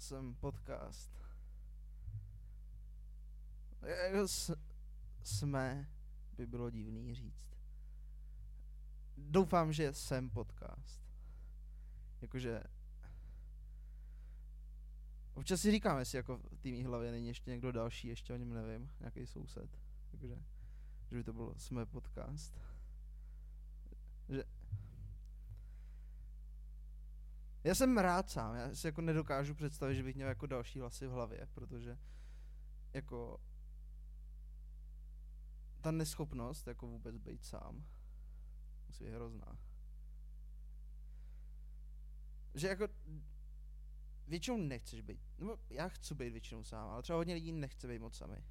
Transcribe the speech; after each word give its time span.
jsem 0.00 0.34
podcast. 0.34 1.10
Jako 3.82 4.28
s, 4.28 4.56
jsme 5.22 5.88
by 6.32 6.46
bylo 6.46 6.70
divný 6.70 7.14
říct. 7.14 7.56
Doufám, 9.16 9.72
že 9.72 9.94
jsem 9.94 10.30
podcast. 10.30 11.00
Jakože 12.20 12.62
občas 15.34 15.60
si 15.60 15.70
říkám, 15.70 15.98
jestli 15.98 16.16
jako 16.16 16.38
v 16.38 16.60
té 16.62 16.84
hlavě 16.84 17.10
není 17.10 17.28
ještě 17.28 17.50
někdo 17.50 17.72
další, 17.72 18.08
ještě 18.08 18.34
o 18.34 18.36
něm 18.36 18.54
nevím, 18.54 18.90
nějaký 19.00 19.26
soused. 19.26 19.78
Takže, 20.10 20.38
že 21.10 21.16
by 21.16 21.24
to 21.24 21.32
bylo 21.32 21.54
jsme 21.58 21.86
podcast. 21.86 22.60
Že 24.28 24.44
já 27.64 27.74
jsem 27.74 27.98
rád 27.98 28.30
sám, 28.30 28.54
já 28.54 28.74
si 28.74 28.86
jako 28.86 29.00
nedokážu 29.00 29.54
představit, 29.54 29.94
že 29.94 30.02
bych 30.02 30.14
měl 30.14 30.28
jako 30.28 30.46
další 30.46 30.80
hlasy 30.80 31.06
v 31.06 31.10
hlavě, 31.10 31.48
protože 31.54 31.98
jako 32.92 33.40
ta 35.80 35.90
neschopnost 35.90 36.66
jako 36.66 36.86
vůbec 36.86 37.16
být 37.16 37.44
sám 37.44 37.84
musí 38.90 39.04
být 39.04 39.10
hrozná. 39.10 39.58
Že 42.54 42.68
jako 42.68 42.88
většinou 44.26 44.56
nechceš 44.56 45.00
být, 45.00 45.20
nebo 45.38 45.58
já 45.70 45.88
chci 45.88 46.14
být 46.14 46.30
většinou 46.30 46.64
sám, 46.64 46.88
ale 46.88 47.02
třeba 47.02 47.16
hodně 47.16 47.34
lidí 47.34 47.52
nechce 47.52 47.88
být 47.88 47.98
moc 47.98 48.16
sami. 48.16 48.44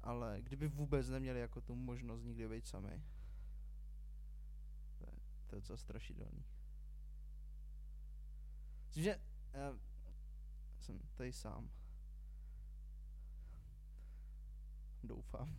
Ale 0.00 0.42
kdyby 0.42 0.68
vůbec 0.68 1.08
neměli 1.08 1.40
jako 1.40 1.60
tu 1.60 1.74
možnost 1.74 2.22
nikdy 2.22 2.48
být 2.48 2.66
sami, 2.66 3.02
to 4.98 5.04
je, 5.04 5.12
to 5.46 5.56
je 5.56 5.60
docela 5.60 5.76
strašidelný. 5.76 6.44
Myslím, 8.92 9.04
že 9.04 9.20
já 9.52 9.74
jsem 10.80 10.98
tady 11.14 11.32
sám. 11.32 11.70
Doufám. 15.02 15.56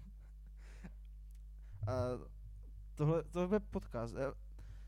A 1.88 1.94
tohle, 2.96 3.24
tohle 3.24 3.56
je 3.56 3.60
podcast. 3.60 4.16
Já, 4.16 4.34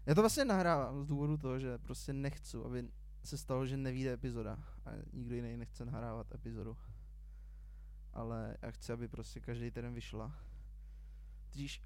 já 0.06 0.16
to 0.16 0.22
vlastně 0.22 0.46
nahrávám 0.46 1.04
z 1.04 1.08
důvodu 1.08 1.38
toho, 1.38 1.60
že 1.60 1.78
prostě 1.78 2.14
nechci, 2.14 2.58
aby 2.58 2.92
se 3.24 3.38
stalo, 3.38 3.66
že 3.66 3.78
nevíde 3.78 4.14
epizoda 4.14 4.58
a 4.86 4.92
nikdo 5.14 5.36
jiný 5.36 5.58
nechce 5.58 5.86
nahrávat 5.86 6.32
epizodu. 6.32 6.78
Ale 8.14 8.58
já 8.62 8.72
chci, 8.72 8.94
aby 8.94 9.08
prostě 9.08 9.40
každý 9.40 9.72
týden 9.72 9.94
vyšla. 9.94 10.36
Tudíž 11.50 11.84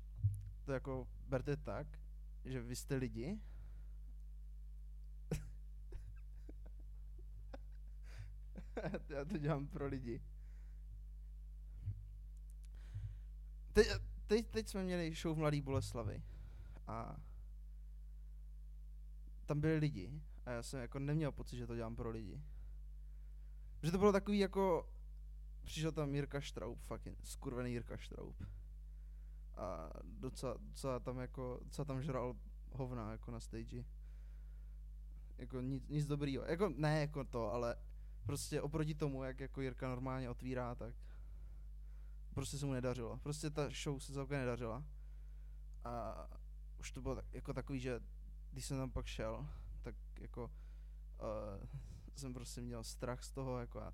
to 0.63 0.71
jako 0.71 1.07
berte 1.27 1.57
tak, 1.57 1.87
že 2.45 2.61
vy 2.61 2.75
jste 2.75 2.95
lidi 2.95 3.39
Já 9.09 9.25
to 9.25 9.37
dělám 9.37 9.67
pro 9.67 9.87
lidi. 9.87 10.21
Teď, 13.73 13.87
teď, 14.27 14.47
teď 14.47 14.67
jsme 14.67 14.83
měli 14.83 15.15
show 15.15 15.35
v 15.35 15.39
Mladý 15.39 15.61
Boleslavy 15.61 16.23
a 16.87 17.17
tam 19.45 19.61
byli 19.61 19.77
lidi 19.77 20.21
a 20.45 20.51
já 20.51 20.63
jsem 20.63 20.79
jako 20.79 20.99
neměl 20.99 21.31
pocit, 21.31 21.57
že 21.57 21.67
to 21.67 21.75
dělám 21.75 21.95
pro 21.95 22.09
lidi. 22.09 22.41
Že 23.83 23.91
to 23.91 23.97
bylo 23.97 24.11
takový 24.11 24.39
jako, 24.39 24.89
přišel 25.63 25.91
tam 25.91 26.15
Jirka 26.15 26.41
Štraub, 26.41 26.79
fucking 26.81 27.19
skurvený 27.23 27.71
Jirka 27.71 27.97
Štraub. 27.97 28.35
A 29.55 29.89
docela, 30.03 30.55
docela 30.59 30.99
tam 30.99 31.19
jako, 31.19 31.59
docela 31.63 31.85
tam 31.85 32.01
žral 32.01 32.35
hovna 32.71 33.11
jako 33.11 33.31
na 33.31 33.39
stage. 33.39 33.85
Jako 35.37 35.61
nic, 35.61 35.87
nic 35.87 36.07
dobrýho. 36.07 36.43
Jako 36.43 36.69
ne 36.69 36.99
jako 36.99 37.23
to, 37.23 37.53
ale 37.53 37.75
prostě 38.29 38.61
oproti 38.61 38.95
tomu, 38.95 39.23
jak 39.23 39.39
jako 39.39 39.61
Jirka 39.61 39.89
normálně 39.89 40.29
otvírá, 40.29 40.75
tak 40.75 40.95
prostě 42.33 42.57
se 42.57 42.65
mu 42.65 42.73
nedařilo. 42.73 43.17
Prostě 43.17 43.49
ta 43.49 43.69
show 43.83 43.99
se 43.99 44.13
celkem 44.13 44.39
nedařila. 44.39 44.83
A 45.83 46.27
už 46.79 46.91
to 46.91 47.01
bylo 47.01 47.15
tak, 47.15 47.33
jako 47.33 47.53
takový, 47.53 47.79
že 47.79 47.99
když 48.51 48.65
jsem 48.65 48.77
tam 48.77 48.91
pak 48.91 49.05
šel, 49.05 49.47
tak 49.81 49.95
jako 50.19 50.43
uh, 50.43 51.67
jsem 52.15 52.33
prostě 52.33 52.61
měl 52.61 52.83
strach 52.83 53.23
z 53.23 53.31
toho, 53.31 53.59
jako 53.59 53.81
a 53.81 53.93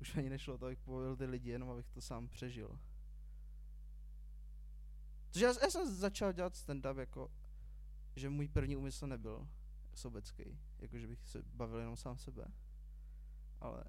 už 0.00 0.16
ani 0.16 0.30
nešlo 0.30 0.58
to, 0.58 0.66
abych 0.66 0.80
pobavil 0.80 1.16
ty 1.16 1.24
lidi, 1.24 1.50
jenom 1.50 1.70
abych 1.70 1.88
to 1.88 2.00
sám 2.00 2.28
přežil. 2.28 2.78
Takže 5.30 5.44
já, 5.44 5.52
já 5.62 5.70
jsem 5.70 5.94
začal 5.94 6.32
dělat 6.32 6.54
stand-up 6.54 6.98
jako, 6.98 7.30
že 8.16 8.30
můj 8.30 8.48
první 8.48 8.76
úmysl 8.76 9.06
nebyl 9.06 9.48
sobecký, 9.94 10.58
jako 10.78 10.98
že 10.98 11.06
bych 11.06 11.28
se 11.28 11.42
bavil 11.42 11.78
jenom 11.78 11.96
sám 11.96 12.18
sebe 12.18 12.44
ale 13.64 13.84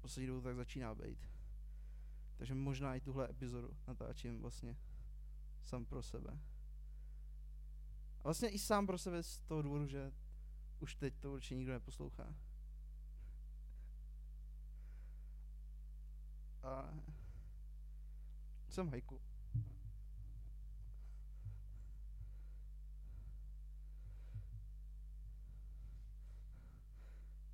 poslední 0.00 0.26
dobu 0.26 0.40
tak 0.40 0.56
začíná 0.56 0.94
být. 0.94 1.28
Takže 2.36 2.54
možná 2.54 2.94
i 2.94 3.00
tuhle 3.00 3.30
epizodu 3.30 3.76
natáčím 3.86 4.40
vlastně 4.40 4.76
sám 5.64 5.84
pro 5.84 6.02
sebe. 6.02 6.40
A 8.20 8.22
vlastně 8.22 8.48
i 8.48 8.58
sám 8.58 8.86
pro 8.86 8.98
sebe 8.98 9.22
z 9.22 9.38
toho 9.40 9.62
důvodu, 9.62 9.86
že 9.86 10.12
už 10.80 10.94
teď 10.94 11.14
to 11.18 11.32
určitě 11.32 11.54
nikdo 11.54 11.72
neposlouchá. 11.72 12.34
A 16.62 16.94
jsem 18.68 18.88
hajku. 18.88 19.27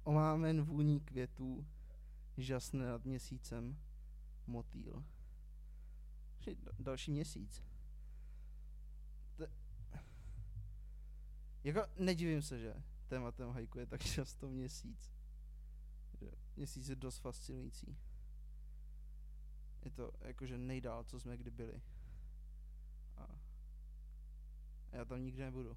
Omámen 0.05 0.63
vůní 0.63 1.01
květů, 1.01 1.67
žasne 2.37 2.87
nad 2.87 3.05
měsícem 3.05 3.79
motýl. 4.47 5.05
Další 6.79 7.11
měsíc. 7.11 7.65
To... 9.37 9.47
Jako 11.65 11.81
nedivím 11.99 12.43
se, 12.43 12.59
že 12.59 12.75
tématem 13.09 13.51
hajku 13.51 13.79
je 13.79 13.87
tak 13.87 14.05
často 14.15 14.49
měsíc. 14.49 15.13
Že 16.21 16.31
měsíc 16.57 16.89
je 16.89 16.97
dost 16.97 17.19
fascinující. 17.19 17.97
Je 19.83 19.91
to 19.91 20.13
jakože 20.21 20.59
nejdál, 20.59 21.05
co 21.05 21.21
jsme 21.21 21.37
kdy 21.37 21.51
byli. 21.51 21.83
A 23.17 23.29
já 24.93 25.05
tam 25.05 25.23
nikdy 25.23 25.43
nebudu. 25.43 25.77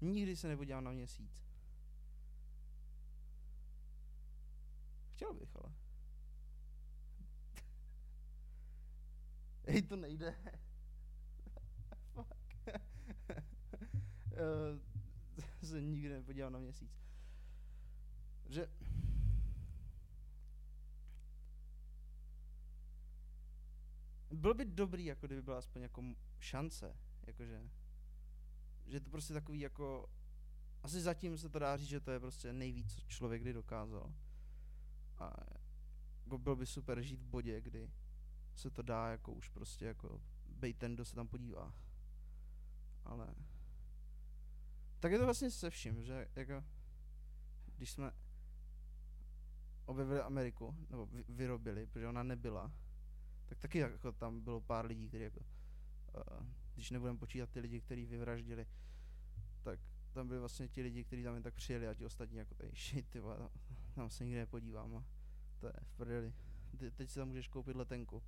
Nikdy 0.00 0.36
se 0.36 0.48
nepodívám 0.48 0.84
na 0.84 0.90
měsíc. 0.90 1.45
Chtěl 5.16 5.34
bych, 5.34 5.56
ale. 5.56 5.74
Hej, 9.66 9.82
to 9.82 9.96
nejde. 9.96 10.36
Fuck. 12.12 12.28
uh, 14.32 14.80
se 15.62 15.82
nikdy 15.82 16.08
nepodíval 16.08 16.50
na 16.50 16.58
měsíc. 16.58 16.90
Že 18.46 18.68
bylo 24.30 24.54
by 24.54 24.64
dobrý, 24.64 25.04
jako 25.04 25.26
kdyby 25.26 25.42
byla 25.42 25.58
aspoň 25.58 25.82
jako 25.82 26.04
šance, 26.38 26.96
jakože, 27.26 27.70
že 28.86 29.00
to 29.00 29.10
prostě 29.10 29.34
takový 29.34 29.60
jako, 29.60 30.10
asi 30.82 31.00
zatím 31.00 31.38
se 31.38 31.48
to 31.48 31.58
dá 31.58 31.76
říct, 31.76 31.88
že 31.88 32.00
to 32.00 32.10
je 32.10 32.20
prostě 32.20 32.52
nejvíc, 32.52 32.94
co 32.94 33.00
člověk 33.00 33.42
kdy 33.42 33.52
dokázal. 33.52 34.14
A 35.18 35.32
jako 36.24 36.38
bylo 36.38 36.56
by 36.56 36.66
super 36.66 37.02
žít 37.02 37.20
v 37.20 37.26
bodě, 37.26 37.60
kdy 37.60 37.90
se 38.54 38.70
to 38.70 38.82
dá 38.82 39.08
jako 39.10 39.32
už 39.32 39.48
prostě 39.48 39.84
jako 39.84 40.20
bejt 40.48 40.78
ten, 40.78 40.94
kdo 40.94 41.04
se 41.04 41.14
tam 41.14 41.28
podívá. 41.28 41.74
Ale 43.04 43.34
tak 45.00 45.12
je 45.12 45.18
to 45.18 45.24
vlastně 45.24 45.50
se 45.50 45.70
vším, 45.70 46.04
že 46.04 46.28
jako 46.36 46.64
když 47.76 47.90
jsme 47.90 48.12
objevili 49.84 50.20
Ameriku, 50.20 50.76
nebo 50.90 51.08
vyrobili, 51.28 51.86
protože 51.86 52.08
ona 52.08 52.22
nebyla, 52.22 52.72
tak 53.46 53.58
taky 53.58 53.78
jako 53.78 54.12
tam 54.12 54.40
bylo 54.40 54.60
pár 54.60 54.86
lidí, 54.86 55.08
kteří 55.08 55.24
jako, 55.24 55.40
uh, 55.40 56.46
když 56.74 56.90
nebudeme 56.90 57.18
počítat 57.18 57.50
ty 57.50 57.60
lidi, 57.60 57.80
kteří 57.80 58.06
vyvraždili, 58.06 58.66
tak 59.62 59.80
tam 60.12 60.28
byli 60.28 60.40
vlastně 60.40 60.68
ti 60.68 60.82
lidi, 60.82 61.04
kteří 61.04 61.22
tam 61.22 61.34
jen 61.34 61.42
tak 61.42 61.54
přijeli 61.54 61.88
a 61.88 61.94
ti 61.94 62.06
ostatní 62.06 62.38
jako 62.38 62.54
tady 62.54 62.70
shit, 62.74 63.08
ty 63.08 63.20
tam, 63.20 63.50
tam 63.96 64.10
se 64.10 64.24
nikdy 64.24 64.38
nepodívám 64.38 64.96
a 64.96 65.04
to 65.58 65.66
je 65.66 65.72
v 65.82 65.92
prdeli. 65.92 66.34
Ty, 66.78 66.90
teď 66.90 67.10
si 67.10 67.18
tam 67.18 67.28
můžeš 67.28 67.48
koupit 67.48 67.76
letenku. 67.76 68.22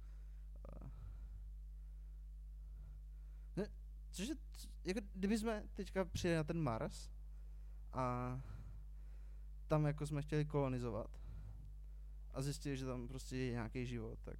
Ne, 3.56 3.68
cože, 4.10 4.34
jako 4.84 5.00
kdyby 5.14 5.38
jsme 5.38 5.64
teďka 5.74 6.04
přijeli 6.04 6.36
na 6.36 6.44
ten 6.44 6.60
Mars 6.62 7.10
a 7.92 8.40
tam 9.66 9.86
jako 9.86 10.06
jsme 10.06 10.22
chtěli 10.22 10.44
kolonizovat 10.44 11.20
a 12.34 12.42
zjistili, 12.42 12.76
že 12.76 12.86
tam 12.86 13.08
prostě 13.08 13.36
je 13.36 13.52
nějaký 13.52 13.86
život, 13.86 14.18
tak 14.22 14.38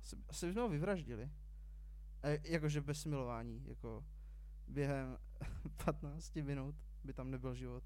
asi, 0.00 0.16
asi 0.28 0.46
bychom 0.46 0.62
ho 0.62 0.68
vyvraždili. 0.68 1.30
A 2.22 2.28
jakože 2.28 2.80
bez 2.80 3.00
smilování, 3.00 3.64
jako 3.66 4.04
během 4.68 5.18
15 5.84 6.34
minut 6.34 6.74
by 7.04 7.12
tam 7.12 7.30
nebyl 7.30 7.54
život. 7.54 7.84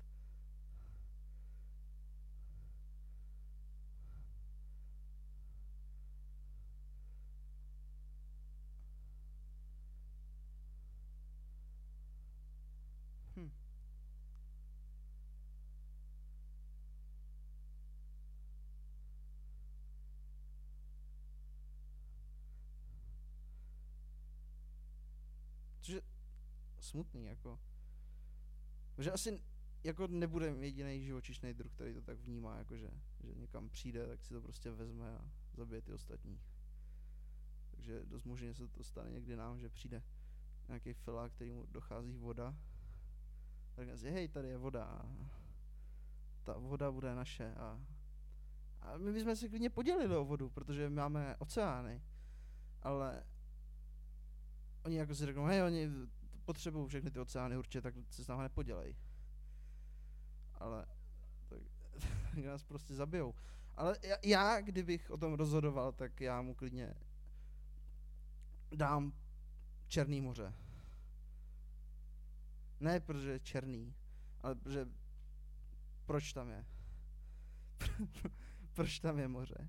Smutný, 26.81 27.25
jako. 27.25 27.61
Že 28.99 29.13
asi 29.13 29.43
jako 29.85 30.07
nebude 30.07 30.47
jediný 30.47 31.05
živočišný 31.05 31.55
druh, 31.55 31.73
který 31.73 31.95
to 31.95 32.03
tak 32.03 32.19
vnímá, 32.19 32.59
jako 32.59 32.77
že, 32.77 32.91
že 33.21 33.35
někam 33.35 33.69
přijde, 33.69 34.07
tak 34.07 34.25
si 34.25 34.35
to 34.35 34.41
prostě 34.41 34.71
vezme 34.71 35.17
a 35.17 35.31
zabije 35.55 35.83
ty 35.83 35.93
ostatní. 35.93 36.41
Takže 37.71 38.03
dost 38.05 38.25
možně 38.25 38.55
se 38.55 38.69
to 38.69 38.85
stane 38.85 39.11
někdy 39.11 39.37
nám, 39.37 39.59
že 39.59 39.69
přijde 39.69 40.03
nějaký 40.69 40.93
filák, 40.93 41.33
který 41.33 41.53
mu 41.53 41.67
dochází 41.67 42.17
voda. 42.17 42.57
Tak 43.75 43.99
si, 43.99 44.11
hej, 44.11 44.29
tady 44.29 44.49
je 44.49 44.59
voda 44.59 44.85
a 44.85 45.09
ta 46.45 46.59
voda 46.59 46.91
bude 46.91 47.15
naše 47.15 47.55
a, 47.55 47.81
a 48.81 48.99
my 48.99 49.13
bychom 49.13 49.37
se 49.37 49.49
klidně 49.49 49.71
podělili 49.71 50.17
o 50.17 50.25
vodu, 50.25 50.51
protože 50.51 50.91
máme 50.91 51.37
oceány, 51.37 52.03
ale 52.83 53.25
oni 54.85 54.97
jako 54.97 55.15
si 55.15 55.27
řeknou, 55.27 55.45
hej, 55.45 55.63
oni 55.63 55.91
potřebují 56.49 56.89
všechny 56.89 57.11
ty 57.11 57.21
oceány 57.21 57.57
určitě, 57.57 57.81
tak 57.81 57.95
se 58.11 58.25
s 58.25 58.29
námi 58.29 58.43
nepodělej. 58.43 58.97
Ale 60.55 60.87
tak, 61.49 61.59
tak 62.35 62.45
nás 62.45 62.63
prostě 62.63 62.95
zabijou. 62.95 63.35
Ale 63.77 63.99
já, 64.03 64.17
já, 64.25 64.61
kdybych 64.61 65.11
o 65.11 65.17
tom 65.17 65.35
rozhodoval, 65.35 65.93
tak 65.93 66.21
já 66.21 66.43
mu 66.43 66.55
klidně 66.55 66.95
dám 68.75 69.13
Černý 69.87 70.21
moře. 70.21 70.55
Ne, 72.81 73.01
protože 73.01 73.31
je 73.31 73.41
černý, 73.41 73.95
ale 74.41 74.55
protože 74.55 74.89
proč 76.07 76.33
tam 76.33 76.49
je? 76.49 76.65
proč 78.75 78.99
tam 78.99 79.19
je 79.19 79.29
moře? 79.29 79.69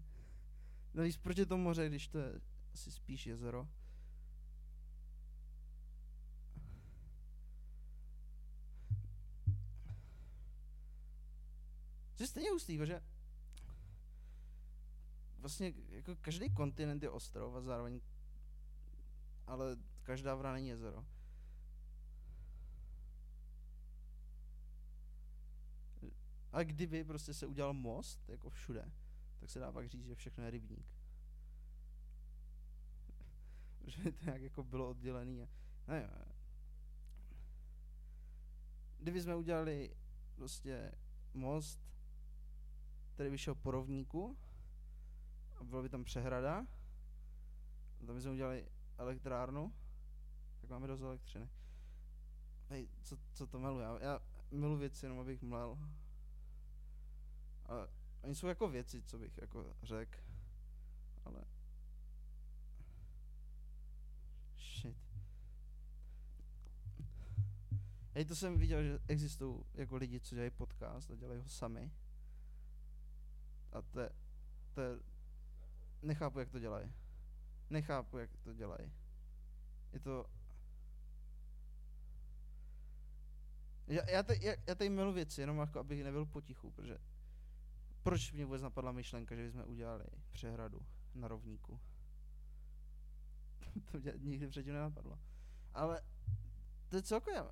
No 0.93 1.03
víš, 1.03 1.17
proč 1.17 1.37
je 1.37 1.45
to 1.45 1.57
moře, 1.57 1.89
když 1.89 2.07
to 2.07 2.19
je 2.19 2.41
asi 2.73 2.91
spíš 2.91 3.27
jezero? 3.27 3.67
Že 12.19 12.27
stejně 12.27 12.51
hustý, 12.51 12.79
že 12.85 13.01
vlastně 15.37 15.73
jako 15.89 16.15
každý 16.15 16.49
kontinent 16.49 17.03
je 17.03 17.09
ostrov 17.09 17.55
a 17.55 17.61
zároveň 17.61 18.01
ale 19.47 19.77
každá 20.03 20.35
vra 20.35 20.53
není 20.53 20.67
jezero. 20.67 21.05
A 26.51 26.63
kdyby 26.63 27.03
prostě 27.03 27.33
se 27.33 27.47
udělal 27.47 27.73
most, 27.73 28.29
jako 28.29 28.49
všude, 28.49 28.91
tak 29.39 29.49
se 29.49 29.59
dá 29.59 29.71
pak 29.71 29.89
říct, 29.89 30.05
že 30.05 30.15
všechno 30.15 30.43
je 30.43 30.49
rybník. 30.49 30.85
Protože 33.79 34.11
to 34.11 34.25
nějak 34.25 34.41
jako 34.41 34.63
bylo 34.63 34.89
oddělený. 34.89 35.43
A, 35.43 35.47
ne, 35.87 36.09
kdyby 38.97 39.21
jsme 39.21 39.35
udělali 39.35 39.95
prostě 40.35 40.91
most, 41.33 41.89
který 43.19 43.29
vyšel 43.29 43.55
po 43.55 43.71
rovníku, 43.71 44.37
a 45.57 45.63
byla 45.63 45.81
by 45.81 45.89
tam 45.89 46.03
přehrada, 46.03 46.67
a 48.01 48.05
tam 48.05 48.15
bychom 48.15 48.31
udělali 48.31 48.69
elektrárnu, 48.97 49.73
tak 50.61 50.69
máme 50.69 50.87
dost 50.87 51.01
elektřiny. 51.01 51.49
Hej, 52.69 52.89
co, 53.01 53.17
co 53.33 53.47
to 53.47 53.59
miluji? 53.59 53.83
Já, 53.83 53.99
já 54.01 54.19
milu 54.51 54.77
věci, 54.77 55.05
jenom 55.05 55.19
abych 55.19 55.41
mlel. 55.41 55.79
Ale 57.65 57.87
oni 58.21 58.35
jsou 58.35 58.47
jako 58.47 58.67
věci, 58.69 59.01
co 59.01 59.17
bych 59.17 59.37
jako 59.37 59.73
řekl. 59.83 60.19
Ale... 61.25 61.43
Shit. 64.57 64.97
Hej, 68.11 68.25
to 68.25 68.35
jsem 68.35 68.57
viděl, 68.57 68.83
že 68.83 68.99
existují 69.07 69.63
jako 69.73 69.95
lidi, 69.95 70.19
co 70.19 70.35
dělají 70.35 70.51
podcast 70.51 71.11
a 71.11 71.15
dělají 71.15 71.41
ho 71.41 71.49
sami. 71.49 71.91
A 73.73 73.81
to 73.81 73.99
je, 73.99 74.09
to 74.73 74.81
je, 74.81 74.99
nechápu, 76.01 76.39
jak 76.39 76.49
to 76.49 76.59
dělají. 76.59 76.93
Nechápu, 77.69 78.17
jak 78.17 78.37
to 78.37 78.53
dělají. 78.53 78.93
Je 79.93 79.99
to... 79.99 80.25
Já, 83.87 84.09
já, 84.09 84.23
tady, 84.23 84.45
já, 84.45 84.53
já 84.67 84.75
tady 84.75 84.89
milu 84.89 85.13
věci, 85.13 85.41
jenom 85.41 85.57
jako 85.57 85.79
abych 85.79 86.03
nebyl 86.03 86.25
potichu, 86.25 86.71
protože 86.71 86.97
proč 88.03 88.31
mě 88.31 88.45
vůbec 88.45 88.61
napadla 88.61 88.91
myšlenka, 88.91 89.35
že 89.35 89.43
bychom 89.43 89.63
udělali 89.67 90.05
přehradu 90.31 90.85
na 91.15 91.27
rovníku? 91.27 91.79
to 93.91 93.99
mě 93.99 94.13
nikdy 94.17 94.47
předtím 94.47 94.73
nenapadlo. 94.73 95.19
Ale 95.73 96.01
to 96.89 96.95
je 96.95 97.01
celkově... 97.01 97.43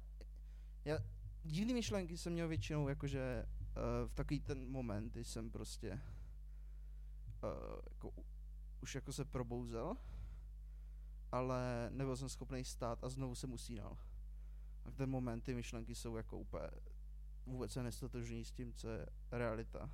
Já, 0.85 0.99
divný 1.43 1.73
myšlenky 1.73 2.17
jsem 2.17 2.33
měl 2.33 2.47
většinou 2.47 2.87
jakože 2.87 3.45
v 4.07 4.13
takový 4.13 4.39
ten 4.39 4.71
moment, 4.71 5.11
kdy 5.11 5.23
jsem 5.23 5.51
prostě 5.51 6.01
uh, 7.43 7.79
jako 7.89 8.11
už 8.81 8.95
jako 8.95 9.13
se 9.13 9.25
probouzel, 9.25 9.97
ale 11.31 11.89
nebyl 11.91 12.17
jsem 12.17 12.29
schopný 12.29 12.63
stát 12.63 13.03
a 13.03 13.09
znovu 13.09 13.35
jsem 13.35 13.53
usínal. 13.53 13.97
A 14.85 14.91
ten 14.91 15.09
moment 15.09 15.41
ty 15.41 15.53
myšlenky 15.53 15.95
jsou 15.95 16.15
jako 16.15 16.37
úplně 16.37 16.69
vůbec 17.45 17.71
se 17.71 17.83
nestotožní 17.83 18.45
s 18.45 18.51
tím, 18.51 18.73
co 18.73 18.89
je 18.89 19.05
realita. 19.31 19.89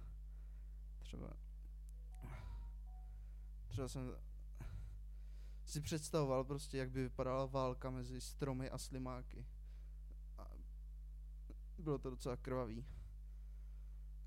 Třeba 1.00 1.34
třeba 3.74 3.88
jsem 3.88 4.16
si 5.66 5.82
představoval 5.82 6.44
prostě, 6.44 6.78
jak 6.78 6.92
by 6.92 7.04
vypadala 7.04 7.46
válka 7.46 7.90
mezi 7.90 8.22
stromy 8.22 8.70
a 8.70 8.78
slimáky. 8.78 9.46
A 10.38 10.48
bylo 11.78 11.98
to 11.98 12.10
docela 12.10 12.38
krvavý. 12.38 12.86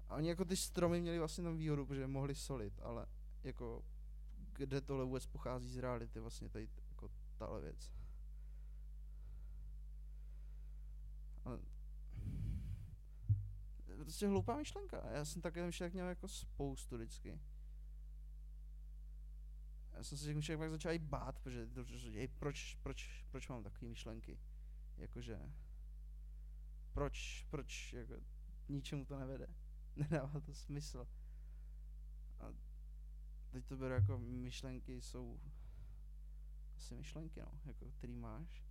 A 0.08 0.14
oni 0.16 0.28
jako 0.28 0.44
ty 0.44 0.56
stromy 0.56 1.00
měli 1.00 1.18
vlastně 1.18 1.44
tam 1.44 1.56
výhodu, 1.56 1.86
protože 1.86 2.06
mohli 2.06 2.34
solit, 2.34 2.80
ale 2.82 3.06
jako 3.42 3.84
kde 4.52 4.80
tohle 4.80 5.04
vůbec 5.04 5.26
pochází 5.26 5.68
z 5.68 5.76
reality, 5.76 6.20
vlastně 6.20 6.48
tady 6.48 6.68
jako 6.90 7.10
tahle 7.38 7.60
věc. 7.60 7.92
Ale 11.44 11.58
prostě 13.96 14.28
hloupá 14.28 14.56
myšlenka. 14.56 15.10
Já 15.10 15.24
jsem 15.24 15.42
také 15.42 15.66
myšlenek 15.66 15.92
měl 15.92 16.08
jako 16.08 16.28
spoustu 16.28 16.96
vždycky. 16.96 17.40
Já 19.92 20.04
jsem 20.04 20.18
se 20.18 20.24
těch 20.24 20.36
myšlenek 20.36 20.58
pak 20.58 20.70
začal 20.70 20.92
i 20.92 20.98
bát, 20.98 21.38
protože 21.38 21.68
jej, 22.10 22.28
proč, 22.28 22.78
proč, 22.82 23.24
proč 23.30 23.48
mám 23.48 23.62
takové 23.62 23.88
myšlenky? 23.88 24.38
Jakože, 24.96 25.40
proč, 26.92 27.46
proč, 27.50 27.92
jako, 27.92 28.14
ničemu 28.68 29.04
to 29.04 29.18
nevede. 29.18 29.46
Nedává 30.10 30.40
to 30.40 30.54
smysl. 30.54 31.08
A 32.40 32.44
teď 33.50 33.66
to 33.66 33.76
beru 33.76 33.94
jako 33.94 34.18
myšlenky 34.18 35.02
jsou 35.02 35.40
asi 36.76 36.94
myšlenky, 36.94 37.40
no, 37.40 37.60
jako, 37.64 37.90
který 37.90 38.16
máš 38.16 38.64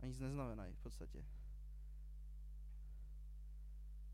a 0.00 0.06
nic 0.06 0.18
neznamenají 0.18 0.74
v 0.74 0.78
podstatě. 0.78 1.24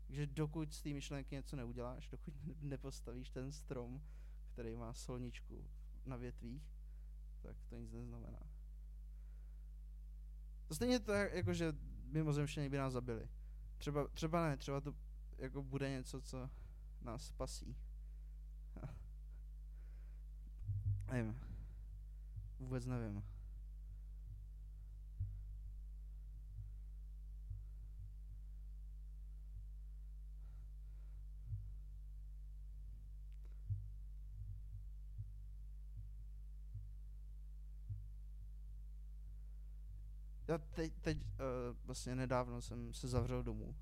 Takže 0.07 0.27
dokud 0.27 0.73
z 0.73 0.81
té 0.81 0.89
myšlenky 0.89 1.35
něco 1.35 1.55
neuděláš, 1.55 2.09
dokud 2.09 2.33
nepostavíš 2.61 3.29
ten 3.29 3.51
strom, 3.51 4.01
který 4.53 4.75
má 4.75 4.93
solničku 4.93 5.69
na 6.05 6.15
větvích, 6.15 6.63
tak 7.41 7.57
to 7.69 7.75
nic 7.75 7.91
neznamená. 7.91 8.39
To 10.67 10.75
stejně 10.75 10.99
to, 10.99 11.11
jako 11.11 11.53
že 11.53 11.73
mimozemštění 12.03 12.69
by 12.69 12.77
nás 12.77 12.93
zabili. 12.93 13.29
Třeba, 13.77 14.07
třeba 14.07 14.49
ne, 14.49 14.57
třeba 14.57 14.81
to 14.81 14.95
jako 15.37 15.63
bude 15.63 15.89
něco, 15.89 16.21
co 16.21 16.49
nás 17.01 17.27
spasí. 17.27 17.75
Nevím. 21.11 21.39
Vůbec 22.59 22.85
nevím. 22.85 23.23
Já 40.47 40.57
teď, 40.57 40.93
teď 41.01 41.25
uh, 41.25 41.27
vlastně 41.83 42.15
nedávno 42.15 42.61
jsem 42.61 42.93
se 42.93 43.07
zavřel 43.07 43.43
domů 43.43 43.75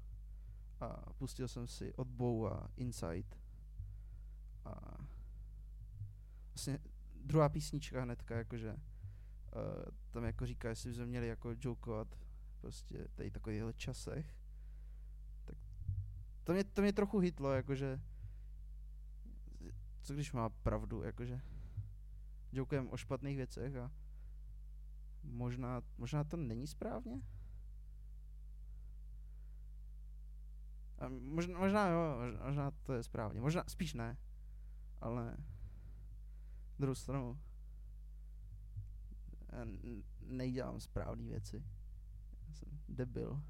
a 0.80 1.14
pustil 1.14 1.48
jsem 1.48 1.68
si 1.68 1.94
od 1.94 2.08
a 2.52 2.68
Inside. 2.76 3.38
A 4.66 4.98
vlastně 6.48 6.80
druhá 7.16 7.50
písnička 7.50 8.02
hnedka, 8.02 8.36
jakože 8.36 8.74
uh, 8.74 8.80
tam 10.12 10.24
jako 10.24 10.46
říká, 10.46 10.70
jestli 10.70 10.90
bychom 10.90 11.06
měli 11.06 11.28
jako 11.28 11.56
jokovat 11.62 12.16
prostě 12.62 13.08
tady 13.14 13.32
takovýchhle 13.32 13.74
časech, 13.74 14.36
tak 15.44 15.58
to 16.44 16.54
mě, 16.54 16.64
to 16.64 16.82
mě 16.82 16.94
trochu 16.94 17.20
hitlo, 17.20 17.52
jakože 17.52 18.02
co 20.04 20.14
když 20.14 20.34
má 20.34 20.50
pravdu, 20.50 21.04
jakože 21.04 21.42
jokujem 22.52 22.90
o 22.92 22.98
špatných 22.98 23.38
věcech 23.38 23.76
a 23.76 23.92
možná, 25.24 25.82
možná 25.98 26.24
to 26.24 26.38
není 26.38 26.68
správně, 26.68 27.22
Možná, 31.10 31.60
možná 31.60 31.88
jo, 31.88 32.18
možná, 32.46 32.72
to 32.72 32.94
je 32.94 33.04
správně. 33.04 33.42
Možná, 33.42 33.64
spíš 33.68 33.94
ne. 33.94 34.18
Ale 35.02 35.38
druhou 36.80 36.96
stranu 36.96 37.40
já 39.52 39.62
n- 39.62 40.04
nejdělám 40.22 40.80
správné 40.80 41.24
věci. 41.24 41.64
Já 42.48 42.54
jsem 42.54 42.70
debil. 42.90 43.42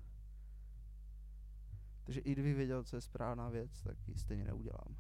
Takže 2.04 2.20
i 2.20 2.32
kdybych 2.32 2.56
věděl, 2.56 2.84
co 2.84 2.96
je 2.96 3.02
správná 3.02 3.50
věc, 3.50 3.82
tak 3.82 4.08
ji 4.08 4.18
stejně 4.18 4.44
neudělám. 4.44 4.98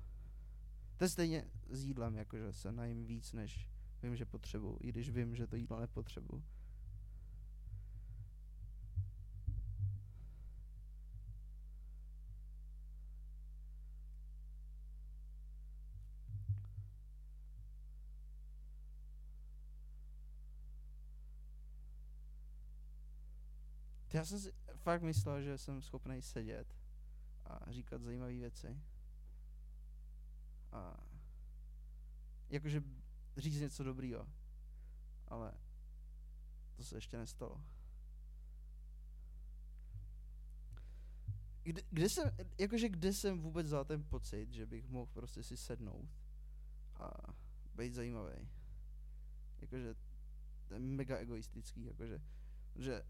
To 0.97 1.03
je 1.03 1.09
stejně 1.09 1.47
s 1.69 1.83
jídlem, 1.83 2.15
jakože 2.15 2.53
se 2.53 2.71
najím 2.71 3.05
víc, 3.05 3.33
než 3.33 3.69
vím, 4.03 4.15
že 4.15 4.25
potřebuji, 4.25 4.77
i 4.81 4.89
když 4.89 5.09
vím, 5.09 5.35
že 5.35 5.47
to 5.47 5.55
jídlo 5.55 5.79
nepotřebuji. 5.79 6.43
Jsem 24.23 24.39
si 24.39 24.53
fakt 24.75 25.01
myslel, 25.01 25.41
že 25.41 25.57
jsem 25.57 25.81
schopný 25.81 26.21
sedět 26.21 26.75
a 27.45 27.71
říkat 27.71 28.01
zajímavé 28.01 28.33
věci. 28.33 28.81
A 30.71 31.03
jakože 32.49 32.83
říct 33.37 33.59
něco 33.59 33.83
dobrýho. 33.83 34.27
Ale 35.27 35.53
to 36.75 36.83
se 36.83 36.97
ještě 36.97 37.17
nestalo. 37.17 37.63
Kde, 41.63 41.81
kde 41.89 42.09
jsem, 42.09 42.31
jakože 42.59 42.89
kde 42.89 43.13
jsem 43.13 43.41
vůbec 43.41 43.67
vzal 43.67 43.85
ten 43.85 44.03
pocit, 44.03 44.53
že 44.53 44.65
bych 44.65 44.89
mohl 44.89 45.11
prostě 45.13 45.43
si 45.43 45.57
sednout 45.57 46.09
a 46.95 47.11
být 47.75 47.93
zajímavý. 47.93 48.49
Jakože 49.61 49.95
to 50.67 50.73
je 50.73 50.79
mega 50.79 51.17
egoistický, 51.17 51.85
jakože, 51.85 52.21
že 52.75 53.03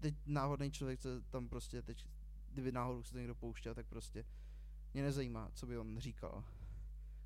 teď 0.00 0.14
náhodný 0.26 0.70
člověk 0.70 1.00
se 1.00 1.20
tam 1.20 1.48
prostě 1.48 1.82
teď, 1.82 2.06
kdyby 2.52 2.72
náhodou 2.72 3.02
se 3.02 3.12
to 3.12 3.18
někdo 3.18 3.34
pouštěl, 3.34 3.74
tak 3.74 3.86
prostě 3.86 4.24
mě 4.94 5.02
nezajímá, 5.02 5.50
co 5.54 5.66
by 5.66 5.78
on 5.78 5.98
říkal, 5.98 6.44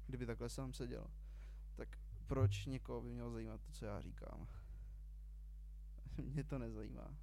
kdyby 0.06 0.26
takhle 0.26 0.48
sám 0.48 0.72
seděl. 0.72 1.06
Tak 1.74 1.98
proč 2.26 2.66
někoho 2.66 3.00
by 3.00 3.12
mělo 3.12 3.30
zajímat 3.30 3.60
to, 3.60 3.72
co 3.72 3.84
já 3.84 4.00
říkám? 4.00 4.46
mě 6.22 6.44
to 6.44 6.58
nezajímá. 6.58 7.16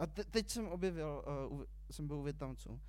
A 0.00 0.06
te- 0.06 0.24
teď 0.24 0.50
jsem 0.50 0.68
objevil, 0.68 1.24
uh, 1.50 1.62
jsem 1.90 2.06
byl 2.06 2.16
u 2.16 2.22
Větnamců 2.22 2.80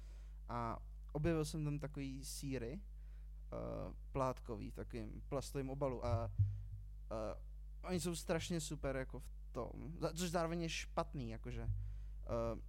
a 0.49 0.79
objevil 1.11 1.45
jsem 1.45 1.63
tam 1.63 1.79
takový 1.79 2.25
síry 2.25 2.79
uh, 2.79 3.93
plátkový 4.11 4.71
v 4.71 4.75
takovým 4.75 5.21
plastovém 5.29 5.69
obalu 5.69 6.05
a 6.05 6.25
uh, 6.25 7.89
oni 7.89 7.99
jsou 7.99 8.15
strašně 8.15 8.61
super 8.61 8.95
jako 8.95 9.19
v 9.19 9.49
tom, 9.51 9.71
což 10.15 10.29
zároveň 10.29 10.61
je 10.61 10.69
špatný, 10.69 11.29
jakože 11.29 11.63
uh, 11.63 12.59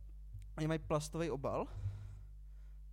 oni 0.57 0.67
mají 0.67 0.79
plastový 0.79 1.31
obal 1.31 1.67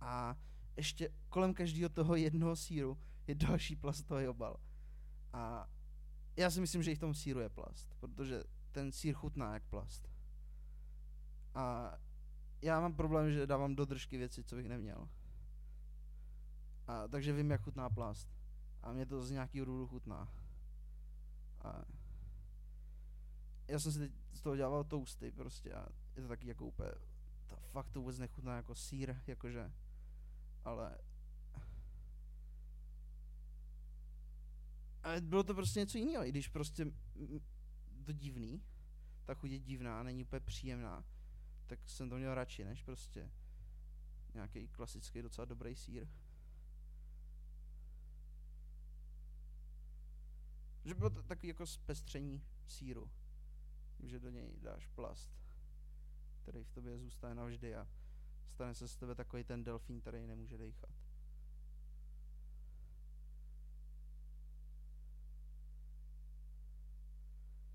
a 0.00 0.36
ještě 0.76 1.10
kolem 1.28 1.54
každého 1.54 1.88
toho 1.88 2.14
jednoho 2.14 2.56
síru 2.56 2.98
je 3.26 3.34
další 3.34 3.76
plastový 3.76 4.28
obal. 4.28 4.56
A 5.32 5.68
já 6.36 6.50
si 6.50 6.60
myslím, 6.60 6.82
že 6.82 6.92
i 6.92 6.94
v 6.94 6.98
tom 6.98 7.14
síru 7.14 7.40
je 7.40 7.48
plast, 7.48 7.94
protože 8.00 8.44
ten 8.72 8.92
sír 8.92 9.14
chutná 9.14 9.54
jak 9.54 9.64
plast. 9.64 10.08
A 11.54 11.94
já 12.62 12.80
mám 12.80 12.94
problém, 12.94 13.32
že 13.32 13.46
dávám 13.46 13.76
do 13.76 13.84
držky 13.84 14.18
věci, 14.18 14.44
co 14.44 14.56
bych 14.56 14.68
neměl. 14.68 15.08
A, 16.86 17.08
takže 17.08 17.32
vím, 17.32 17.50
jak 17.50 17.62
chutná 17.62 17.90
plast. 17.90 18.28
A 18.82 18.92
mě 18.92 19.06
to 19.06 19.22
z 19.22 19.30
nějakého 19.30 19.66
důvodu 19.66 19.86
chutná. 19.86 20.28
A 21.60 21.84
já 23.68 23.78
jsem 23.78 23.92
si 23.92 23.98
teď 23.98 24.12
z 24.32 24.40
toho 24.40 24.56
dělal 24.56 24.84
toasty 24.84 25.32
prostě 25.32 25.74
a 25.74 25.88
je 26.16 26.22
to 26.22 26.28
taky 26.28 26.48
jako 26.48 26.66
úplně, 26.66 26.90
to 27.46 27.56
fakt 27.56 27.90
to 27.90 28.00
vůbec 28.00 28.18
nechutná 28.18 28.56
jako 28.56 28.74
sír, 28.74 29.16
jakože, 29.26 29.72
ale 30.64 30.98
ale 35.02 35.20
bylo 35.20 35.42
to 35.42 35.54
prostě 35.54 35.80
něco 35.80 35.98
jiného, 35.98 36.24
i 36.24 36.28
když 36.28 36.48
prostě 36.48 36.92
to 38.04 38.12
divný, 38.12 38.62
ta 39.24 39.34
chuť 39.34 39.50
je 39.50 39.58
divná, 39.58 40.02
není 40.02 40.24
úplně 40.24 40.40
příjemná, 40.40 41.04
tak 41.70 41.90
jsem 41.90 42.10
to 42.10 42.16
měl 42.16 42.34
radši, 42.34 42.64
než 42.64 42.82
prostě 42.82 43.30
nějaký 44.34 44.68
klasický 44.68 45.22
docela 45.22 45.44
dobrý 45.44 45.76
sír. 45.76 46.08
Že 50.84 50.94
bylo 50.94 51.10
to 51.10 51.22
takový 51.22 51.48
jako 51.48 51.66
zpestření 51.66 52.44
síru, 52.66 53.10
že 54.02 54.20
do 54.20 54.30
něj 54.30 54.56
dáš 54.60 54.86
plast, 54.86 55.30
který 56.42 56.64
v 56.64 56.70
tobě 56.70 56.98
zůstane 56.98 57.34
navždy 57.34 57.76
a 57.76 57.88
stane 58.48 58.74
se 58.74 58.88
z 58.88 58.96
tebe 58.96 59.14
takový 59.14 59.44
ten 59.44 59.64
delfín, 59.64 60.00
který 60.00 60.26
nemůže 60.26 60.58
dejchat. 60.58 60.90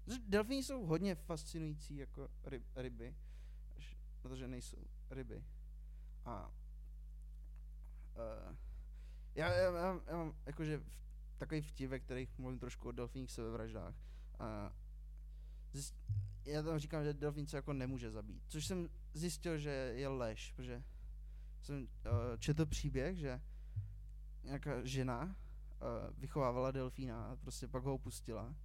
Že 0.08 0.20
Delfíni 0.28 0.64
jsou 0.64 0.86
hodně 0.86 1.16
fascinující 1.16 1.98
jako 1.98 2.30
ryb, 2.44 2.64
ryby, 2.76 3.16
protože 4.26 4.48
nejsou 4.48 4.78
ryby. 5.10 5.44
A 6.26 6.48
uh, 8.16 8.56
já, 9.36 9.54
já, 9.54 9.72
já, 9.72 10.02
já 10.08 10.18
mám 10.18 10.34
jakože 10.46 10.84
takový 11.38 11.62
vtip, 11.62 11.90
ve 11.90 12.00
kterých 12.00 12.38
mluvím 12.38 12.60
trošku 12.60 12.88
o 12.88 12.92
delfínních 12.92 13.32
sebevraždách. 13.32 13.96
A 14.40 14.74
zjist, 15.74 15.96
já 16.46 16.64
tam 16.64 16.80
říkám, 16.80 17.04
že 17.04 17.14
delfín 17.14 17.48
se 17.48 17.58
jako 17.58 17.74
nemůže 17.74 18.12
zabít, 18.12 18.44
což 18.48 18.66
jsem 18.66 18.90
zjistil, 19.14 19.58
že 19.58 19.70
je 19.70 20.08
lež, 20.08 20.52
protože 20.52 20.84
jsem 21.62 21.82
uh, 21.82 21.88
četl 22.40 22.66
příběh, 22.66 23.18
že 23.18 23.42
nějaká 24.44 24.86
žena 24.86 25.24
uh, 25.24 25.32
vychovávala 26.18 26.72
delfína 26.72 27.26
a 27.26 27.36
prostě 27.36 27.68
pak 27.68 27.84
ho 27.84 27.94
opustila 27.94 28.56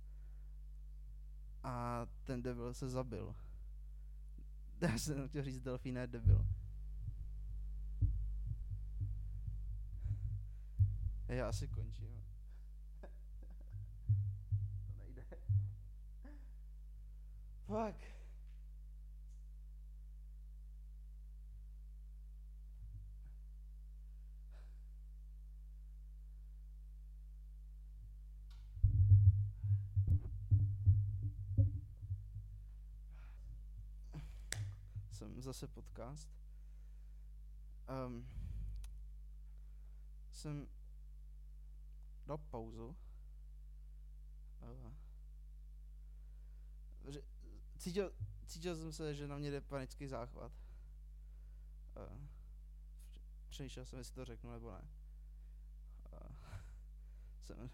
a 1.62 2.06
ten 2.24 2.42
debil 2.42 2.74
se 2.74 2.88
zabil. 2.88 3.34
Já 4.88 4.98
jsem 4.98 5.28
chtěl 5.28 5.42
říct 5.42 5.60
delfín, 5.60 5.94
ne 5.94 6.06
debil. 6.06 6.46
Já 11.28 11.48
asi 11.48 11.68
končím. 11.68 12.24
to 14.86 14.92
nejde. 14.98 15.22
Fuck. 17.66 18.19
Zase 35.52 35.68
podcast. 35.68 36.30
Um, 38.06 38.28
jsem 40.32 40.68
dal 42.26 42.38
pauzu. 42.38 42.96
Uh, 44.62 44.92
cítil, 47.78 48.12
cítil 48.46 48.76
jsem 48.76 48.92
se, 48.92 49.14
že 49.14 49.26
na 49.26 49.38
mě 49.38 49.50
jde 49.50 49.60
panický 49.60 50.06
záchvat. 50.06 50.52
Uh, 51.96 52.18
přemýšlel 53.48 53.84
jsem, 53.84 53.98
jestli 53.98 54.14
to 54.14 54.24
řeknu 54.24 54.52
nebo 54.52 54.72
ne. 54.72 54.88
Uh, 56.12 56.36
jsem, 57.42 57.70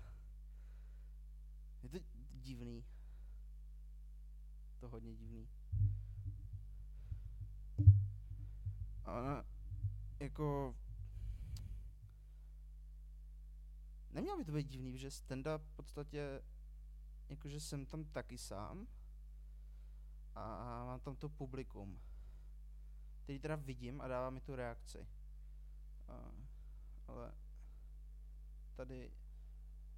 je 1.83 1.88
to 1.88 1.99
divný. 2.33 2.85
To 4.80 4.88
hodně 4.88 5.14
divný. 5.14 5.49
A 9.06 9.44
jako 10.20 10.76
nemělo 14.10 14.38
by 14.38 14.44
to 14.44 14.52
být 14.52 14.68
divný, 14.68 14.98
že 14.98 15.08
stand-up 15.08 15.58
v 15.58 15.76
podstatě 15.76 16.42
jakože 17.28 17.60
jsem 17.60 17.86
tam 17.86 18.04
taky 18.04 18.38
sám 18.38 18.86
a 20.34 20.84
mám 20.84 21.00
tam 21.00 21.16
to 21.16 21.28
publikum. 21.28 22.00
který 23.22 23.38
teda 23.38 23.56
vidím 23.56 24.00
a 24.00 24.08
dává 24.08 24.30
mi 24.30 24.40
tu 24.40 24.54
reakci. 24.54 25.06
A, 26.08 26.32
ale 27.06 27.34
tady, 28.75 29.12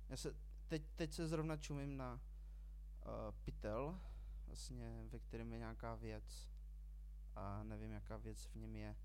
já 0.08 0.16
se, 0.16 0.36
teď, 0.68 0.82
teď 0.96 1.12
se 1.12 1.28
zrovna 1.28 1.56
čumím 1.56 1.96
na 1.96 2.14
uh, 2.14 2.20
pytel, 3.44 4.00
vlastně, 4.46 5.04
ve 5.10 5.18
kterém 5.18 5.52
je 5.52 5.58
nějaká 5.58 5.94
věc 5.94 6.50
a 7.38 7.62
nevím, 7.62 7.90
jaká 7.90 8.16
věc 8.16 8.46
v 8.46 8.54
něm 8.54 8.76
je, 8.76 8.96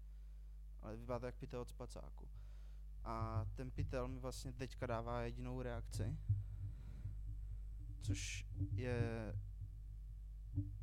ale 0.81 0.95
vypadá 0.95 1.19
to 1.19 1.25
jak 1.25 1.35
pytel 1.35 1.61
od 1.61 1.69
spacáku. 1.69 2.29
A 3.03 3.45
ten 3.55 3.71
pytel 3.71 4.07
mi 4.07 4.19
vlastně 4.19 4.53
teďka 4.53 4.85
dává 4.85 5.21
jedinou 5.21 5.61
reakci, 5.61 6.17
což 8.01 8.45
je 8.71 9.33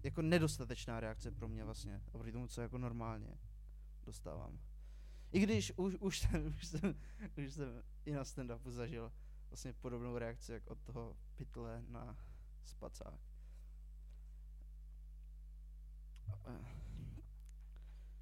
jako 0.02 0.22
nedostatečná 0.22 1.00
reakce 1.00 1.30
pro 1.30 1.48
mě 1.48 1.64
vlastně, 1.64 2.02
oproti 2.12 2.32
tomu, 2.32 2.46
co 2.46 2.62
jako 2.62 2.78
normálně 2.78 3.38
dostávám. 4.04 4.60
I 5.32 5.40
když 5.40 5.72
už, 5.76 5.94
už, 6.00 6.18
jsem, 6.18 6.46
už, 6.46 6.66
jsem, 6.66 6.94
už 7.46 7.52
jsem 7.52 7.82
i 8.04 8.12
na 8.12 8.22
stand-upu 8.22 8.70
zažil 8.70 9.12
vlastně 9.50 9.72
podobnou 9.72 10.18
reakci, 10.18 10.52
jak 10.52 10.66
od 10.66 10.80
toho 10.80 11.16
pytle 11.36 11.82
na 11.88 12.16
spacák. 12.64 13.20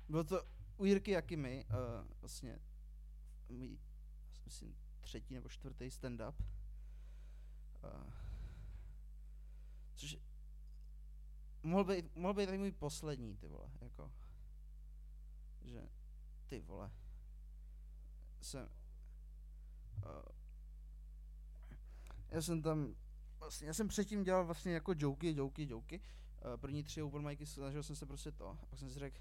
Bylo 0.08 0.24
to 0.24 0.44
u 0.76 0.84
Jirky 0.84 1.10
Jakimy, 1.10 1.64
uh, 1.70 2.06
vlastně 2.20 2.58
můj, 3.48 3.78
myslím, 4.44 4.76
třetí 5.00 5.34
nebo 5.34 5.48
čtvrtý 5.48 5.84
stand-up. 5.88 6.34
Uh, 7.84 8.12
což 9.94 10.18
mohl 11.62 11.84
být, 11.84 12.16
mohl 12.16 12.34
být 12.34 12.46
tady 12.46 12.58
můj 12.58 12.72
poslední, 12.72 13.36
ty 13.36 13.48
vole, 13.48 13.70
jako, 13.80 14.12
že, 15.60 15.88
ty 16.46 16.60
vole, 16.60 16.90
jsem, 18.40 18.68
uh, 20.06 20.22
já 22.28 22.42
jsem 22.42 22.62
tam, 22.62 22.94
vlastně, 23.38 23.66
já 23.66 23.74
jsem 23.74 23.88
předtím 23.88 24.24
dělal 24.24 24.44
vlastně 24.44 24.72
jako 24.72 24.94
joky, 24.96 25.36
joky, 25.36 25.68
joky, 25.70 26.00
uh, 26.00 26.56
první 26.56 26.82
tři 26.84 27.02
open 27.02 27.22
micy, 27.22 27.46
snažil 27.46 27.82
jsem 27.82 27.96
se 27.96 28.06
prostě 28.06 28.32
to, 28.32 28.48
a 28.48 28.66
pak 28.66 28.78
jsem 28.78 28.90
si 28.90 28.98
řekl, 28.98 29.20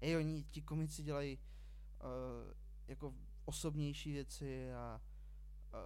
ej, 0.00 0.16
oni, 0.16 0.44
ti 0.44 0.62
komici 0.62 1.02
dělají 1.02 1.38
uh, 1.38 2.52
jako 2.88 3.14
osobnější 3.44 4.12
věci 4.12 4.72
a 4.72 5.00
uh, 5.74 5.80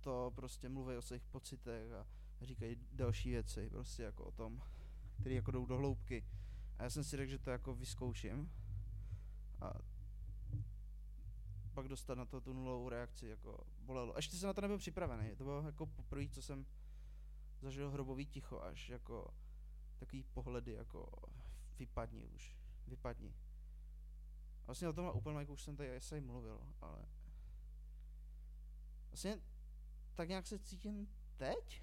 to 0.00 0.32
prostě 0.34 0.68
mluví 0.68 0.96
o 0.96 1.02
svých 1.02 1.26
pocitech 1.26 1.92
a 1.92 2.06
říkají 2.40 2.76
další 2.92 3.30
věci, 3.30 3.70
prostě 3.70 4.02
jako 4.02 4.24
o 4.24 4.32
tom, 4.32 4.62
které 5.20 5.34
jako 5.34 5.50
jdou 5.50 5.66
do 5.66 5.76
hloubky. 5.76 6.24
A 6.78 6.82
já 6.82 6.90
jsem 6.90 7.04
si 7.04 7.16
řekl, 7.16 7.30
že 7.30 7.38
to 7.38 7.50
jako 7.50 7.74
vyzkouším 7.74 8.52
a 9.60 9.72
pak 11.74 11.88
dostat 11.88 12.14
na 12.14 12.24
to 12.24 12.40
tu 12.40 12.52
nulovou 12.52 12.88
reakci, 12.88 13.26
jako 13.26 13.66
bolelo. 13.80 14.12
Ještě 14.16 14.36
jsem 14.36 14.46
na 14.46 14.52
to 14.52 14.60
nebyl 14.60 14.78
připravený, 14.78 15.36
to 15.36 15.44
bylo 15.44 15.62
jako 15.62 15.86
poprvé, 15.86 16.28
co 16.28 16.42
jsem 16.42 16.66
zažil 17.60 17.90
hrobový 17.90 18.26
ticho 18.26 18.60
až, 18.60 18.88
jako 18.88 19.34
takový 19.98 20.22
pohledy, 20.22 20.72
jako 20.72 21.08
vypadni 21.78 22.26
už, 22.26 22.56
vypadni. 22.90 23.34
Vlastně 24.66 24.88
o 24.88 24.92
tomhle 24.92 25.12
úplně 25.12 25.46
už 25.46 25.62
jsem 25.62 25.76
tady 25.76 25.96
asi 25.96 26.20
mluvil, 26.20 26.74
ale 26.80 27.06
vlastně 29.10 29.40
tak 30.14 30.28
nějak 30.28 30.46
se 30.46 30.58
cítím 30.58 31.08
teď? 31.36 31.82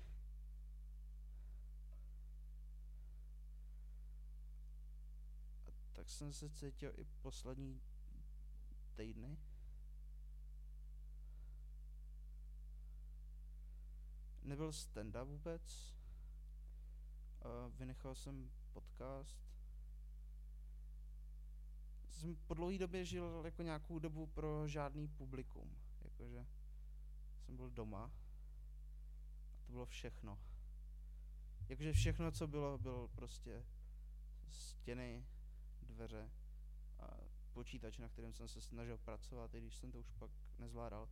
A 5.67 5.71
tak 5.93 6.09
jsem 6.09 6.33
se 6.33 6.49
cítil 6.49 6.93
i 6.97 7.05
poslední 7.05 7.81
týdny. 8.95 9.37
Nebyl 14.43 14.69
stand-up 14.69 15.25
vůbec. 15.25 15.95
Vynechal 17.69 18.15
jsem 18.15 18.51
podcast. 18.73 19.46
Jsem 22.17 22.35
po 22.35 22.53
dlouhé 22.53 22.77
době 22.77 23.05
žil 23.05 23.41
jako 23.45 23.61
nějakou 23.61 23.99
dobu 23.99 24.27
pro 24.27 24.67
žádný 24.67 25.07
publikum. 25.07 25.77
Jakože 26.01 26.45
jsem 27.45 27.55
byl 27.55 27.69
doma. 27.69 28.11
A 29.55 29.65
to 29.65 29.71
bylo 29.71 29.85
všechno. 29.85 30.39
Jakože 31.69 31.93
všechno, 31.93 32.31
co 32.31 32.47
bylo, 32.47 32.77
bylo 32.77 33.07
prostě 33.07 33.65
stěny, 34.49 35.25
dveře 35.81 36.29
a 36.99 37.07
počítač, 37.53 37.97
na 37.97 38.09
kterém 38.09 38.33
jsem 38.33 38.47
se 38.47 38.61
snažil 38.61 38.97
pracovat, 38.97 39.53
i 39.53 39.61
když 39.61 39.75
jsem 39.75 39.91
to 39.91 39.99
už 39.99 40.11
pak 40.11 40.31
nezvládal. 40.59 41.09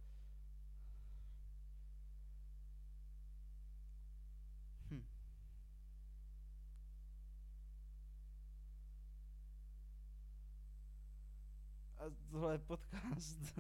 A 12.06 12.10
tohle 12.32 12.54
je 12.54 12.58
podcast. 12.58 13.40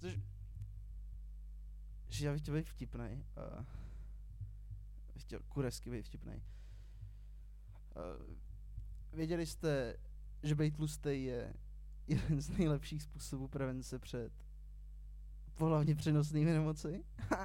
Což 0.00 0.18
že 2.08 2.26
já 2.26 2.32
bych 2.32 2.42
chtěl 2.42 2.54
být 2.54 2.68
vtipnej. 2.68 3.24
Uh, 3.36 3.64
chtěl 5.18 5.40
kuresky 5.48 5.90
být 5.90 6.06
vtipnej. 6.06 6.42
Uh, 7.96 8.02
věděli 9.12 9.46
jste, 9.46 9.96
že 10.42 10.54
být 10.54 10.76
tlustý 10.76 11.24
je 11.24 11.54
jeden 12.06 12.40
z 12.40 12.50
nejlepších 12.50 13.02
způsobů 13.02 13.48
prevence 13.48 13.98
před 13.98 14.32
pohlavně 15.54 15.94
přenosnými 15.94 16.52
nemoci? 16.52 17.04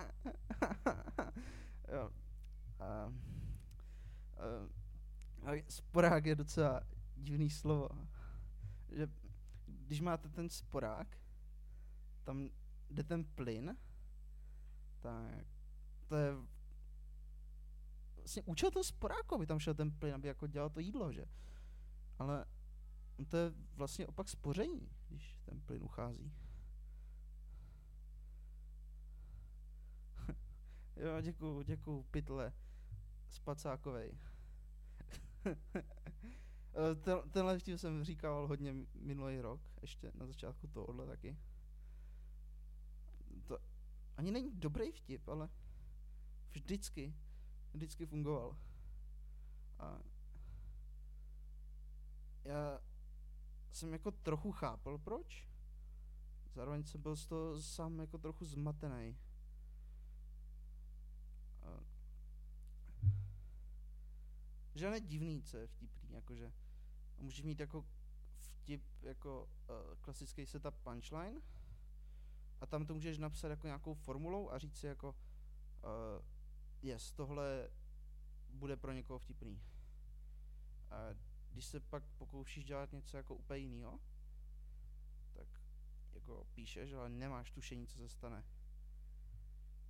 jo. 1.92 2.10
Uh, 2.80 3.14
a 5.46 5.64
sporák 5.70 6.26
je 6.26 6.36
docela 6.36 6.82
divný 7.16 7.50
slovo. 7.50 7.90
Že 8.92 9.08
když 9.86 10.02
máte 10.02 10.30
ten 10.30 10.50
sporák, 10.50 11.18
tam 12.24 12.50
jde 12.90 13.04
ten 13.04 13.24
plyn, 13.26 13.78
tak 15.00 15.48
to 16.08 16.16
je 16.16 16.34
vlastně 18.18 18.44
účel 18.46 18.72
toho 18.72 18.84
sporáku, 18.84 19.36
aby 19.36 19.46
tam 19.46 19.60
šel 19.60 19.74
ten 19.74 19.92
plyn, 19.92 20.16
aby 20.16 20.28
jako 20.28 20.48
dělal 20.48 20.70
to 20.70 20.80
jídlo, 20.80 21.12
že? 21.12 21.26
Ale 22.20 22.46
to 23.28 23.38
je 23.38 23.52
vlastně 23.76 24.08
opak 24.08 24.30
spoření, 24.30 24.90
když 25.08 25.40
ten 25.46 25.62
plyn 25.62 25.84
uchází. 25.84 26.34
jo, 30.96 31.22
děkuju, 31.22 31.62
děkuju, 31.62 32.04
pytle, 32.04 32.54
spacákovej. 33.30 34.18
Ten, 37.04 37.30
tenhle 37.32 37.60
vtip 37.60 37.80
jsem 37.80 38.04
říkal 38.04 38.48
hodně 38.48 38.76
minulý 38.96 39.42
rok, 39.42 39.62
ještě 39.82 40.12
na 40.16 40.26
začátku 40.26 40.68
tohohle 40.68 41.08
taky. 41.08 41.38
To 43.48 43.60
ani 44.18 44.32
není 44.32 44.52
dobrý 44.52 44.92
vtip, 44.92 45.28
ale 45.28 45.50
vždycky, 46.52 47.16
vždycky 47.74 48.06
fungoval. 48.06 48.58
A 49.80 50.00
já 52.44 52.82
jsem 53.72 53.94
jako 53.94 54.12
trochu 54.12 54.52
chápal, 54.52 54.98
proč. 54.98 55.48
Zároveň 56.54 56.84
jsem 56.84 57.02
byl 57.02 57.16
z 57.16 57.28
toho 57.28 57.62
sám 57.62 58.00
jako 58.00 58.18
trochu 58.18 58.46
zmatený. 58.46 59.18
Že 64.76 65.00
divný, 65.00 65.42
co 65.42 65.58
je 65.58 65.68
vtipný, 65.68 66.12
jakože 66.12 66.52
můžeš 67.24 67.44
mít 67.44 67.60
jako 67.60 67.86
vtip 68.38 68.84
jako 69.02 69.44
uh, 69.44 69.96
klasický 70.02 70.46
setup 70.46 70.76
punchline, 70.76 71.42
a 72.62 72.66
tam 72.66 72.86
to 72.86 72.94
můžeš 72.94 73.18
napsat 73.18 73.48
jako 73.48 73.68
nějakou 73.68 73.94
formulou 73.94 74.52
a 74.52 74.58
říct 74.58 74.78
si 74.78 74.88
jako 74.88 75.10
uh, 75.10 76.26
yes, 76.82 77.12
tohle 77.12 77.70
bude 78.50 78.78
pro 78.78 78.92
někoho 78.92 79.20
vtipný. 79.20 79.62
A 80.90 80.98
když 81.52 81.66
se 81.66 81.80
pak 81.80 82.04
pokoušíš 82.18 82.66
dělat 82.66 82.92
něco 82.92 83.18
jako 83.18 83.36
úplně 83.36 83.60
jiného, 83.60 84.00
tak 85.34 85.48
jako 86.14 86.48
píšeš, 86.54 86.94
ale 86.94 87.10
nemáš 87.10 87.52
tušení, 87.52 87.88
co 87.88 87.98
se 87.98 88.10
stane. 88.10 88.44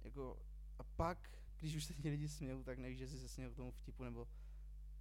Jako, 0.03 0.45
a 0.77 0.83
pak, 0.83 1.37
když 1.59 1.75
už 1.75 1.85
se 1.85 1.93
ti 1.93 2.09
lidi 2.09 2.29
smějou, 2.29 2.63
tak 2.63 2.77
nevíš, 2.79 2.99
že 2.99 3.07
jsi 3.07 3.19
se 3.19 3.29
směl 3.29 3.53
tomu 3.53 3.71
vtipu 3.71 4.03
nebo 4.03 4.27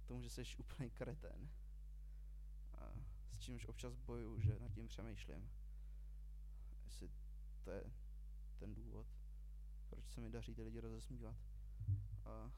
tomu, 0.05 0.21
že 0.21 0.29
jsi 0.29 0.43
úplný 0.57 0.89
kretén. 0.89 1.49
A 2.83 2.93
s 3.31 3.37
čímž 3.39 3.65
občas 3.65 3.95
bojuju, 3.95 4.39
že 4.39 4.59
nad 4.59 4.71
tím 4.71 4.87
přemýšlím. 4.87 5.49
Jestli 6.85 7.09
to 7.63 7.71
je 7.71 7.83
ten 8.59 8.73
důvod, 8.73 9.07
proč 9.89 10.09
se 10.09 10.21
mi 10.21 10.29
daří 10.29 10.55
ty 10.55 10.63
lidi 10.63 10.79
rozesmívat. 10.79 11.35
A. 12.25 12.51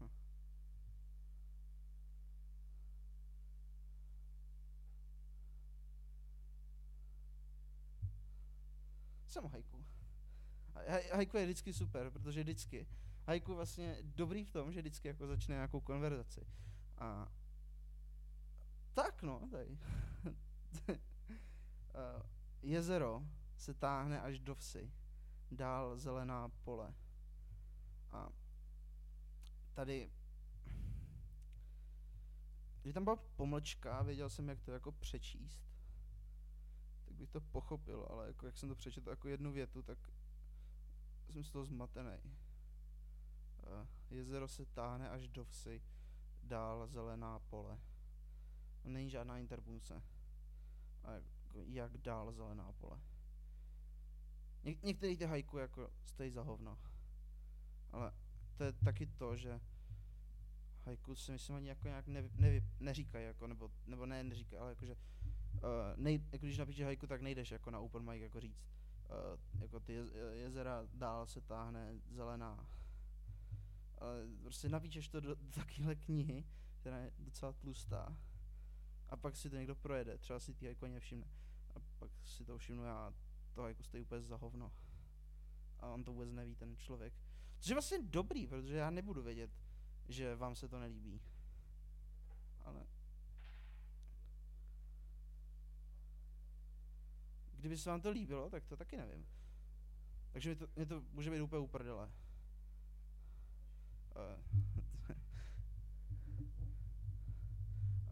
Hm. 0.00 0.10
Jsem 9.26 9.44
hajku. 9.44 9.84
Hajku 11.12 11.36
je 11.36 11.44
vždycky 11.44 11.72
super, 11.72 12.10
protože 12.10 12.42
vždycky 12.42 12.86
Haiku 13.26 13.54
vlastně 13.54 13.98
dobrý 14.02 14.44
v 14.44 14.50
tom, 14.50 14.72
že 14.72 14.80
vždycky 14.80 15.08
jako 15.08 15.26
začne 15.26 15.54
nějakou 15.54 15.80
konverzaci. 15.80 16.46
A 16.98 17.32
tak 18.94 19.22
no, 19.22 19.48
tady. 19.50 19.78
Uh, 20.88 20.96
jezero 22.62 23.22
se 23.56 23.74
táhne 23.74 24.20
až 24.20 24.38
do 24.38 24.54
vsi, 24.54 24.92
dál 25.50 25.98
zelená 25.98 26.48
pole. 26.48 26.94
A 28.10 28.28
tady, 29.74 30.10
když 32.82 32.94
tam 32.94 33.04
byla 33.04 33.16
pomlčka, 33.16 34.02
věděl 34.02 34.30
jsem, 34.30 34.48
jak 34.48 34.60
to 34.60 34.72
jako 34.72 34.92
přečíst, 34.92 35.62
tak 37.04 37.14
bych 37.14 37.30
to 37.30 37.40
pochopil, 37.40 38.06
ale 38.10 38.26
jako 38.26 38.46
jak 38.46 38.58
jsem 38.58 38.68
to 38.68 38.74
přečetl 38.74 39.10
jako 39.10 39.28
jednu 39.28 39.52
větu, 39.52 39.82
tak 39.82 39.98
jsem 41.30 41.44
z 41.44 41.50
toho 41.50 41.64
zmatený. 41.64 42.18
Uh, 43.62 43.86
jezero 44.10 44.48
se 44.48 44.66
táhne 44.66 45.10
až 45.10 45.28
do 45.28 45.44
vsi, 45.44 45.82
dál 46.42 46.86
zelená 46.86 47.38
pole. 47.38 47.78
Není 48.84 49.10
žádná 49.10 49.38
interpunce. 49.38 50.02
A 51.04 51.12
jako 51.12 51.62
jak 51.66 51.98
dál 51.98 52.32
zelená 52.32 52.72
pole. 52.72 53.00
Ně- 54.64 54.76
některý 54.82 55.16
ty 55.16 55.24
hajku 55.24 55.58
jako 55.58 55.90
stojí 56.04 56.30
za 56.30 56.42
hovno. 56.42 56.78
Ale 57.90 58.12
to 58.56 58.64
je 58.64 58.72
taky 58.72 59.06
to, 59.06 59.36
že 59.36 59.60
hajku 60.84 61.14
si 61.14 61.32
myslím 61.32 61.56
ani 61.56 61.68
jako 61.68 61.88
nějak 61.88 62.06
nevy, 62.06 62.30
nevy, 62.34 62.64
neříkají, 62.80 63.26
jako, 63.26 63.46
nebo, 63.46 63.70
nebo 63.86 64.06
ne, 64.06 64.24
neříkají, 64.24 64.60
ale 64.60 64.70
jakože, 64.70 64.94
uh, 64.94 65.60
nej, 65.96 66.24
jako 66.32 66.46
když 66.46 66.58
napíšeš 66.58 66.84
hajku, 66.84 67.06
tak 67.06 67.20
nejdeš 67.20 67.50
jako 67.50 67.70
na 67.70 67.80
open 67.80 68.10
mic 68.10 68.22
jako 68.22 68.40
říct, 68.40 68.64
uh, 69.10 69.60
jako 69.60 69.80
ty 69.80 69.92
jez, 69.92 70.08
jezera 70.32 70.82
dál 70.94 71.26
se 71.26 71.40
táhne 71.40 71.94
zelená. 72.10 72.66
Ale 74.02 74.26
prostě 74.42 74.68
napíšeš 74.68 75.08
to 75.08 75.20
do, 75.20 75.34
do 75.34 75.50
takovéhle 75.50 75.94
knihy, 75.94 76.44
která 76.80 76.98
je 76.98 77.12
docela 77.18 77.52
tlustá, 77.52 78.16
a 79.08 79.16
pak 79.16 79.36
si 79.36 79.50
to 79.50 79.56
někdo 79.56 79.74
projede, 79.74 80.18
třeba 80.18 80.40
si 80.40 80.54
ty 80.54 80.76
ani 80.82 80.94
nevšimne. 80.94 81.26
A 81.74 81.80
pak 81.98 82.10
si 82.24 82.44
to 82.44 82.58
všimnu 82.58 82.84
já, 82.84 83.14
to 83.52 83.62
hajku 83.62 83.82
stojí 83.82 84.02
úplně 84.02 84.20
za 84.20 84.36
hovno. 84.36 84.72
A 85.80 85.86
on 85.86 86.04
to 86.04 86.12
vůbec 86.12 86.32
neví, 86.32 86.54
ten 86.54 86.76
člověk. 86.76 87.14
Což 87.58 87.68
je 87.68 87.74
vlastně 87.74 87.98
dobrý, 88.02 88.46
protože 88.46 88.76
já 88.76 88.90
nebudu 88.90 89.22
vědět, 89.22 89.50
že 90.08 90.36
vám 90.36 90.56
se 90.56 90.68
to 90.68 90.78
nelíbí. 90.78 91.20
Ale... 92.64 92.86
Kdyby 97.52 97.78
se 97.78 97.90
vám 97.90 98.00
to 98.00 98.10
líbilo, 98.10 98.50
tak 98.50 98.66
to 98.66 98.76
taky 98.76 98.96
nevím. 98.96 99.26
Takže 100.32 100.50
mi 100.50 100.56
to, 100.56 100.68
mě 100.76 100.86
to 100.86 101.04
může 101.12 101.30
být 101.30 101.40
úplně 101.40 101.60
uprdele. 101.60 102.10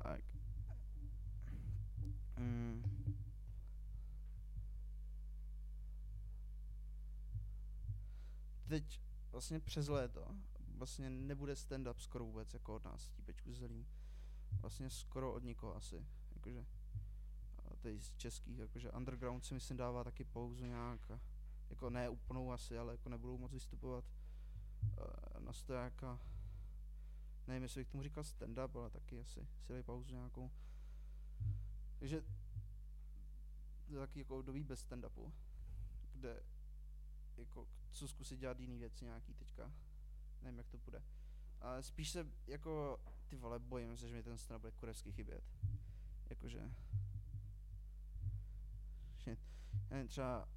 Tak. 0.02 0.24
Mm. 2.36 2.84
Teď 8.68 9.00
vlastně 9.32 9.60
přes 9.60 9.88
léto 9.88 10.34
vlastně 10.80 11.10
nebude 11.10 11.54
stand-up 11.54 11.98
skoro 11.98 12.24
vůbec 12.24 12.54
jako 12.54 12.74
od 12.74 12.84
nás, 12.84 13.08
típečku 13.08 13.52
zelím. 13.52 13.86
Vlastně 14.60 14.90
skoro 14.90 15.32
od 15.32 15.42
nikoho 15.44 15.76
asi. 15.76 16.06
Jakože 16.34 16.66
tady 17.80 18.00
z 18.00 18.12
českých, 18.16 18.58
jakože 18.58 18.90
underground 18.90 19.44
si 19.44 19.54
myslím 19.54 19.76
dává 19.76 20.04
taky 20.04 20.24
pauzu 20.24 20.66
nějak. 20.66 21.10
Jako 21.70 21.90
ne 21.90 22.08
úplnou 22.08 22.52
asi, 22.52 22.78
ale 22.78 22.94
jako 22.94 23.08
nebudou 23.08 23.38
moc 23.38 23.52
vystupovat 23.52 24.04
na 25.38 25.52
stojáka. 25.52 26.20
Nevím, 27.46 27.62
jestli 27.62 27.80
bych 27.80 27.88
tomu 27.88 28.02
říkal 28.02 28.24
stand-up, 28.24 28.78
ale 28.78 28.90
taky 28.90 29.20
asi 29.20 29.46
si 29.60 29.82
pauzu 29.82 30.14
nějakou. 30.14 30.50
Takže 31.98 32.24
to 33.86 33.92
je 33.92 33.98
taky 33.98 34.18
jako 34.18 34.38
období 34.38 34.64
bez 34.64 34.86
stand-upu, 34.86 35.32
kde 36.12 36.42
jako 37.36 37.68
co 37.90 38.08
zkusit 38.08 38.40
dělat 38.40 38.60
jiný 38.60 38.78
věci 38.78 39.04
nějaký 39.04 39.34
teďka. 39.34 39.72
Nevím, 40.42 40.58
jak 40.58 40.68
to 40.68 40.78
bude. 40.78 41.02
A 41.60 41.82
spíš 41.82 42.10
se 42.10 42.26
jako, 42.46 43.00
ty 43.28 43.36
vole, 43.36 43.58
bojím 43.58 43.96
se, 43.96 44.08
že 44.08 44.14
mi 44.14 44.22
ten 44.22 44.38
stand 44.38 44.60
bude 44.60 44.72
kurevsky 44.72 45.12
chybět. 45.12 45.44
Jakože, 46.30 46.74
že, 49.18 49.36
nevím, 49.90 50.08
třeba, 50.08 50.48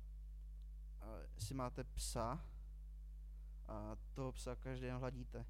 a, 1.01 1.05
jestli 1.36 1.55
máte 1.55 1.83
psa 1.83 2.52
a 3.67 3.97
toho 4.13 4.32
psa 4.32 4.56
každý 4.56 4.86
den 4.86 4.97
hladíte 4.97 5.45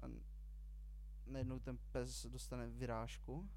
a 0.00 0.06
najednou 1.26 1.58
ten 1.58 1.78
pes 1.92 2.26
dostane 2.26 2.68
vyrážku 2.68 3.50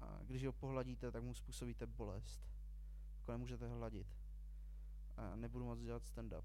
a 0.00 0.18
když 0.22 0.46
ho 0.46 0.52
pohladíte, 0.52 1.12
tak 1.12 1.22
mu 1.22 1.34
způsobíte 1.34 1.86
bolest. 1.86 2.40
Jako 3.16 3.32
nemůžete 3.32 3.68
hladit. 3.68 4.06
A 5.16 5.36
nebudu 5.36 5.64
moc 5.64 5.80
dělat 5.80 6.02
stand-up. 6.02 6.44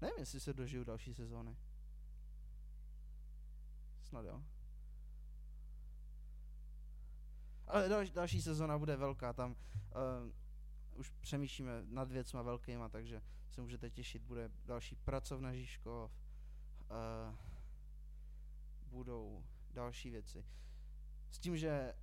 Nevím, 0.00 0.18
jestli 0.18 0.40
se 0.40 0.52
dožiju 0.52 0.84
další 0.84 1.14
sezóny. 1.14 1.56
Snad 4.02 4.24
jo. 4.24 4.42
Ale 7.66 7.88
dal, 7.88 8.04
další 8.06 8.42
sezóna 8.42 8.78
bude 8.78 8.96
velká, 8.96 9.32
tam 9.32 9.50
uh, 9.52 10.32
už 10.98 11.10
přemýšlíme 11.10 11.82
nad 11.86 12.10
věcma 12.10 12.42
velkýma, 12.42 12.88
takže 12.88 13.22
se 13.52 13.60
můžete 13.60 13.90
těšit, 13.90 14.22
bude 14.22 14.50
další 14.64 14.96
pracovna 14.96 15.54
Žižkov, 15.54 16.12
uh, 16.90 17.36
budou 18.86 19.44
další 19.70 20.10
věci. 20.10 20.44
S 21.30 21.38
tím, 21.38 21.56
že 21.56 21.94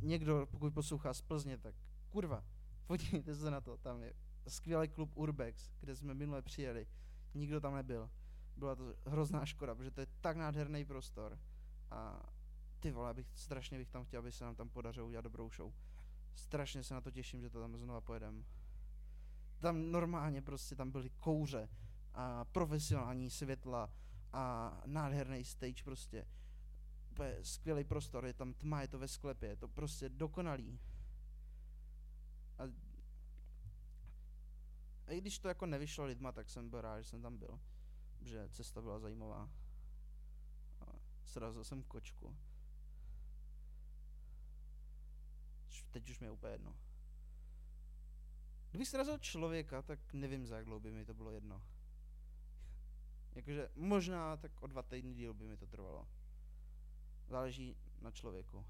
někdo, 0.00 0.46
pokud 0.50 0.74
poslouchá 0.74 1.14
z 1.14 1.22
Plzně, 1.22 1.58
tak 1.58 1.74
kurva, 2.08 2.44
podívejte 2.86 3.34
se 3.34 3.50
na 3.50 3.60
to, 3.60 3.76
tam 3.76 4.02
je 4.02 4.14
skvělý 4.48 4.88
klub 4.88 5.16
Urbex, 5.16 5.72
kde 5.80 5.96
jsme 5.96 6.14
minule 6.14 6.42
přijeli, 6.42 6.86
nikdo 7.34 7.60
tam 7.60 7.74
nebyl. 7.74 8.10
Byla 8.56 8.74
to 8.74 8.94
hrozná 9.06 9.46
škoda, 9.46 9.74
protože 9.74 9.90
to 9.90 10.00
je 10.00 10.06
tak 10.20 10.36
nádherný 10.36 10.84
prostor 10.84 11.38
a 11.90 12.22
ty 12.80 12.90
vole, 12.90 13.14
bych, 13.14 13.26
strašně 13.34 13.78
bych 13.78 13.90
tam 13.90 14.04
chtěl, 14.04 14.18
aby 14.18 14.32
se 14.32 14.44
nám 14.44 14.54
tam 14.54 14.68
podařilo 14.68 15.06
udělat 15.06 15.22
dobrou 15.22 15.50
show. 15.50 15.72
Strašně 16.34 16.82
se 16.82 16.94
na 16.94 17.00
to 17.00 17.10
těším, 17.10 17.40
že 17.40 17.50
to 17.50 17.60
tam 17.60 17.76
znova 17.76 18.00
pojedem. 18.00 18.44
Tam 19.62 19.92
normálně 19.92 20.42
prostě 20.42 20.76
tam 20.76 20.90
byly 20.90 21.10
kouře 21.10 21.68
a 22.14 22.44
profesionální 22.44 23.30
světla 23.30 23.90
a 24.32 24.76
nádherný 24.86 25.44
stage 25.44 25.82
prostě. 25.84 26.26
Skvělý 27.42 27.84
prostor, 27.84 28.26
je 28.26 28.32
tam 28.32 28.54
tma, 28.54 28.80
je 28.82 28.88
to 28.88 28.98
ve 28.98 29.08
sklepě, 29.08 29.48
je 29.48 29.56
to 29.56 29.68
prostě 29.68 30.08
dokonalý. 30.08 30.80
A, 32.58 32.62
a 35.06 35.12
i 35.12 35.20
když 35.20 35.38
to 35.38 35.48
jako 35.48 35.66
nevyšlo 35.66 36.04
lidma, 36.04 36.32
tak 36.32 36.50
jsem 36.50 36.70
byl 36.70 36.80
rád, 36.80 37.00
že 37.00 37.08
jsem 37.08 37.22
tam 37.22 37.38
byl. 37.38 37.60
Že 38.20 38.48
cesta 38.48 38.80
byla 38.80 38.98
zajímavá. 38.98 39.50
A 40.80 40.86
srazil 41.24 41.64
jsem 41.64 41.82
kočku. 41.82 42.36
Teď 45.90 46.10
už 46.10 46.20
mi 46.20 46.26
je 46.26 46.30
úplně 46.30 46.52
jedno. 46.52 46.76
Kdybych 48.72 48.88
srazil 48.88 49.18
člověka, 49.18 49.82
tak 49.82 50.12
nevím, 50.12 50.46
za 50.46 50.56
jak 50.56 50.64
dlouho 50.64 50.80
by 50.80 50.90
mi 50.90 51.04
to 51.04 51.14
bylo 51.14 51.30
jedno. 51.30 51.62
Jakože 53.34 53.68
možná 53.76 54.36
tak 54.36 54.62
o 54.62 54.66
dva 54.66 54.82
týdny 54.82 55.14
díl 55.14 55.34
by 55.34 55.44
mi 55.44 55.56
to 55.56 55.66
trvalo. 55.66 56.08
Záleží 57.28 57.76
na 58.00 58.10
člověku. 58.10 58.64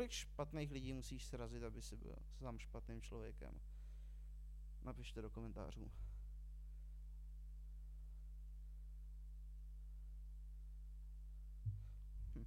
Kolik 0.00 0.12
špatných 0.12 0.70
lidí 0.72 0.92
musíš 0.92 1.26
srazit, 1.26 1.62
aby 1.62 1.82
si 1.82 1.96
byl 1.96 2.16
sám 2.38 2.58
špatným 2.58 3.02
člověkem? 3.02 3.60
Napište 4.82 5.22
do 5.22 5.30
komentářů. 5.30 5.90
Hm. 12.34 12.46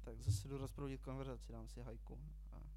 Tak 0.00 0.20
zase 0.20 0.48
jdu 0.48 0.58
rozproudit 0.58 1.02
konverzaci, 1.02 1.52
dám 1.52 1.68
si 1.68 1.80
hajku. 1.80 2.20
A 2.52 2.69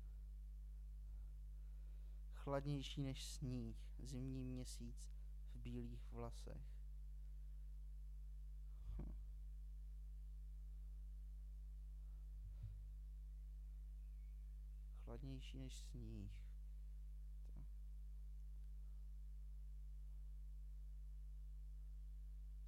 chladnější 2.43 3.01
než 3.01 3.25
sníh, 3.25 3.77
zimní 3.99 4.43
měsíc 4.43 5.11
v 5.53 5.55
bílých 5.55 6.11
vlasech. 6.11 6.61
Hm. 8.99 9.13
Chladnější 15.03 15.59
než 15.59 15.77
sníh. 15.77 16.31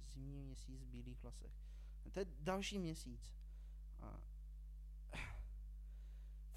Zimní 0.00 0.42
měsíc 0.42 0.82
v 0.82 0.86
bílých 0.86 1.22
vlasech. 1.22 1.52
To 2.12 2.18
je 2.18 2.26
další 2.40 2.78
měsíc. 2.78 3.34
A... 4.00 4.20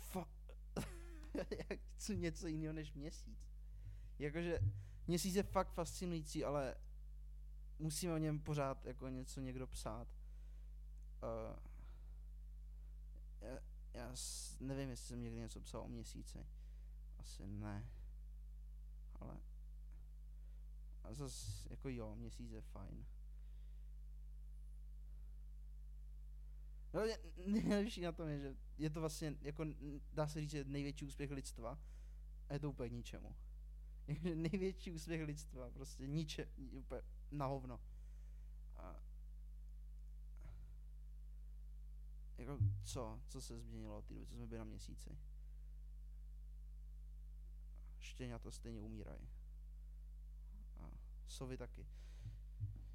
Fuck. 0.01 0.39
Já 1.51 1.77
chci 1.95 2.17
něco 2.17 2.47
jiného 2.47 2.73
než 2.73 2.93
měsíc. 2.93 3.49
Jakože 4.19 4.59
měsíc 5.07 5.35
je 5.35 5.43
fakt 5.43 5.73
fascinující, 5.73 6.43
ale 6.43 6.75
musíme 7.79 8.13
o 8.13 8.17
něm 8.17 8.39
pořád 8.39 8.85
jako 8.85 9.07
něco 9.07 9.41
někdo 9.41 9.67
psát. 9.67 10.07
Uh, 11.23 11.59
já, 13.41 13.59
já 13.93 14.15
nevím, 14.59 14.89
jestli 14.89 15.07
jsem 15.07 15.21
někdy 15.21 15.39
něco 15.39 15.61
psal 15.61 15.81
o 15.81 15.87
měsíci. 15.87 16.45
Asi 17.17 17.47
ne. 17.47 17.89
Ale 19.13 19.37
a 21.03 21.13
zase 21.13 21.67
jako 21.69 21.89
jo, 21.89 22.15
měsíc 22.15 22.51
je 22.51 22.61
fajn. 22.61 23.05
No, 26.93 27.01
nejlepší 27.45 28.01
na 28.01 28.11
tom 28.11 28.27
je, 28.27 28.39
že 28.39 28.55
je 28.77 28.89
to 28.89 28.99
vlastně, 28.99 29.35
jako 29.41 29.65
dá 30.13 30.27
se 30.27 30.41
říct, 30.41 30.51
že 30.51 30.63
největší 30.63 31.05
úspěch 31.05 31.31
lidstva 31.31 31.79
a 32.49 32.53
je 32.53 32.59
to 32.59 32.69
úplně 32.69 32.89
k 32.89 32.93
ničemu. 32.93 33.35
největší 34.35 34.91
úspěch 34.91 35.23
lidstva, 35.23 35.71
prostě 35.71 36.07
niče, 36.07 36.47
úplně 36.71 37.01
na 37.31 37.45
hovno. 37.45 37.79
A 38.75 39.03
jako 42.37 42.57
co, 42.83 43.21
co 43.27 43.41
se 43.41 43.59
změnilo 43.59 43.97
od 43.97 44.05
té 44.05 44.13
doby, 44.13 44.25
co 44.25 44.35
jsme 44.35 44.47
byli 44.47 44.59
na 44.59 44.65
měsíci? 44.65 45.17
to 48.41 48.51
stejně 48.51 48.81
umírají. 48.81 49.29
A 50.79 50.91
sovy 51.27 51.57
taky. 51.57 51.87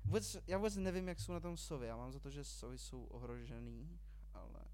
Vůbec, 0.05 0.37
já 0.47 0.59
vůbec 0.59 0.77
nevím, 0.77 1.09
jak 1.09 1.21
jsou 1.21 1.33
na 1.33 1.41
tom 1.41 1.57
sovy. 1.57 1.87
Já 1.87 1.97
mám 1.97 2.13
za 2.13 2.21
to, 2.21 2.31
že 2.31 2.45
sovy 2.45 2.79
jsou 2.79 3.05
ohrožený, 3.05 4.01
ale... 4.35 4.65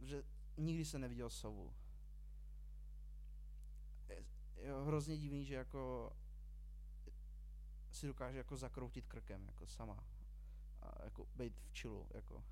Že 0.00 0.24
nikdy 0.56 0.84
se 0.84 0.98
neviděl 0.98 1.30
sovu. 1.30 1.74
Je, 4.56 4.72
hrozně 4.86 5.16
divný, 5.16 5.44
že 5.44 5.54
jako 5.54 6.12
si 7.90 8.06
dokáže 8.06 8.38
jako 8.38 8.56
zakroutit 8.56 9.06
krkem, 9.06 9.46
jako 9.46 9.66
sama. 9.66 10.04
A 10.82 11.04
jako 11.04 11.26
být 11.36 11.60
v 11.60 11.72
čilu, 11.72 12.06
jako. 12.14 12.44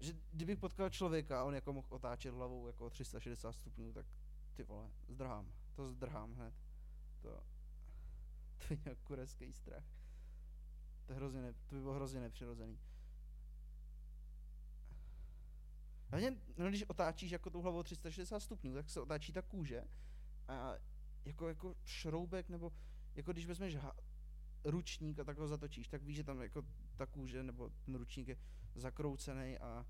Že 0.00 0.14
kdybych 0.32 0.58
potkal 0.58 0.90
člověka 0.90 1.40
a 1.40 1.44
on 1.44 1.54
jako 1.54 1.72
mohl 1.72 1.86
otáčet 1.90 2.34
hlavou 2.34 2.66
jako 2.66 2.90
360 2.90 3.52
stupňů, 3.52 3.92
tak 3.92 4.06
ty 4.54 4.62
vole, 4.62 4.90
zdrhám. 5.08 5.52
To 5.74 5.88
zdrhám 5.88 6.34
hned. 6.34 6.54
To, 7.20 7.42
to 8.68 8.74
je 8.74 8.78
nějak 8.84 8.98
kureský 8.98 9.52
strach. 9.52 9.84
To, 11.06 11.14
hrozně 11.14 11.42
ne, 11.42 11.52
to 11.52 11.74
by 11.74 11.80
bylo 11.80 11.94
hrozně 11.94 12.20
nepřirozený. 12.20 12.78
Hlavně, 16.08 16.36
no, 16.56 16.68
když 16.68 16.84
otáčíš 16.88 17.30
jako 17.30 17.50
tou 17.50 17.60
hlavou 17.60 17.82
360 17.82 18.40
stupňů, 18.40 18.74
tak 18.74 18.90
se 18.90 19.00
otáčí 19.00 19.32
ta 19.32 19.42
kůže 19.42 19.84
a 20.48 20.74
jako, 21.24 21.48
jako 21.48 21.76
šroubek, 21.84 22.48
nebo 22.48 22.72
jako 23.14 23.32
když 23.32 23.46
vezmeš 23.46 23.76
ha- 23.76 23.96
ručník 24.64 25.18
a 25.18 25.24
tak 25.24 25.38
ho 25.38 25.48
zatočíš, 25.48 25.88
tak 25.88 26.02
víš, 26.02 26.16
že 26.16 26.24
tam 26.24 26.42
jako 26.42 26.62
ta 26.96 27.06
kůže 27.06 27.42
nebo 27.42 27.70
ten 27.84 27.94
ručník 27.94 28.28
je 28.28 28.36
zakroucený 28.74 29.58
a 29.58 29.86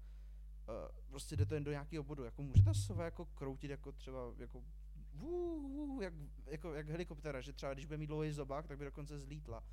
uh, 0.68 0.74
prostě 1.08 1.36
jde 1.36 1.46
to 1.46 1.54
jen 1.54 1.64
do 1.64 1.70
nějakého 1.70 2.04
bodu. 2.04 2.24
Jako 2.24 2.42
může 2.42 2.62
ta 2.62 2.74
sova 2.74 3.04
jako 3.04 3.24
kroutit 3.24 3.70
jako 3.70 3.92
třeba 3.92 4.20
jako 4.38 4.64
vů, 5.14 6.00
jak, 6.02 6.14
jako, 6.46 6.74
jak 6.74 6.88
helikoptera, 6.88 7.40
že 7.40 7.52
třeba 7.52 7.74
když 7.74 7.86
bude 7.86 7.98
mít 7.98 8.06
dlouhý 8.06 8.32
zobák, 8.32 8.66
tak 8.66 8.78
by 8.78 8.84
dokonce 8.84 9.18
zlítla. 9.18 9.64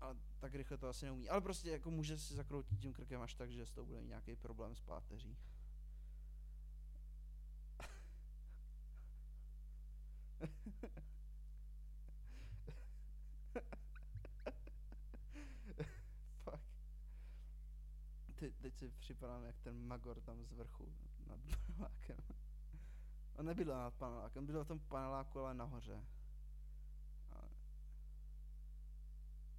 A 0.00 0.16
tak 0.38 0.54
rychle 0.54 0.78
to 0.78 0.88
asi 0.88 1.04
neumí. 1.04 1.28
Ale 1.28 1.40
prostě 1.40 1.70
jako 1.70 1.90
může 1.90 2.18
si 2.18 2.34
zakroutit 2.34 2.78
tím 2.78 2.92
krkem 2.92 3.20
až 3.20 3.34
tak, 3.34 3.52
že 3.52 3.66
s 3.66 3.70
tou 3.70 3.86
bude 3.86 4.00
mít 4.00 4.08
nějaký 4.08 4.36
problém 4.36 4.76
s 4.76 4.80
páteří. 4.80 5.36
Teď, 18.42 18.54
teď 18.56 18.78
si 18.78 18.90
připadám 18.90 19.44
jak 19.44 19.58
ten 19.58 19.86
Magor 19.86 20.20
tam 20.20 20.44
z 20.44 20.52
vrchu 20.52 20.92
nad 21.26 21.40
panelákem. 21.66 22.16
On 23.34 23.46
nebyl 23.46 23.66
nad 23.66 23.94
panelákem, 23.94 24.46
byl 24.46 24.64
v 24.64 24.68
tom 24.68 24.80
paneláku, 24.80 25.40
ale 25.40 25.54
nahoře. 25.54 26.06
Ale... 27.30 27.48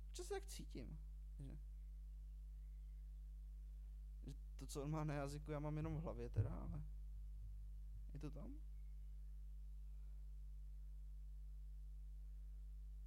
Proč 0.04 0.28
se 0.28 0.34
tak 0.34 0.46
cítím? 0.46 1.00
Že... 1.40 1.58
že 4.24 4.34
to, 4.58 4.68
co 4.68 4.84
on 4.84 4.92
má 4.92 5.04
na 5.04 5.14
jazyku, 5.14 5.52
já 5.52 5.60
mám 5.60 5.78
jenom 5.78 5.96
v 5.96 6.02
hlavě 6.02 6.30
teda, 6.30 6.56
ale... 6.56 6.84
Je 8.14 8.20
to 8.20 8.32
tam? 8.32 8.56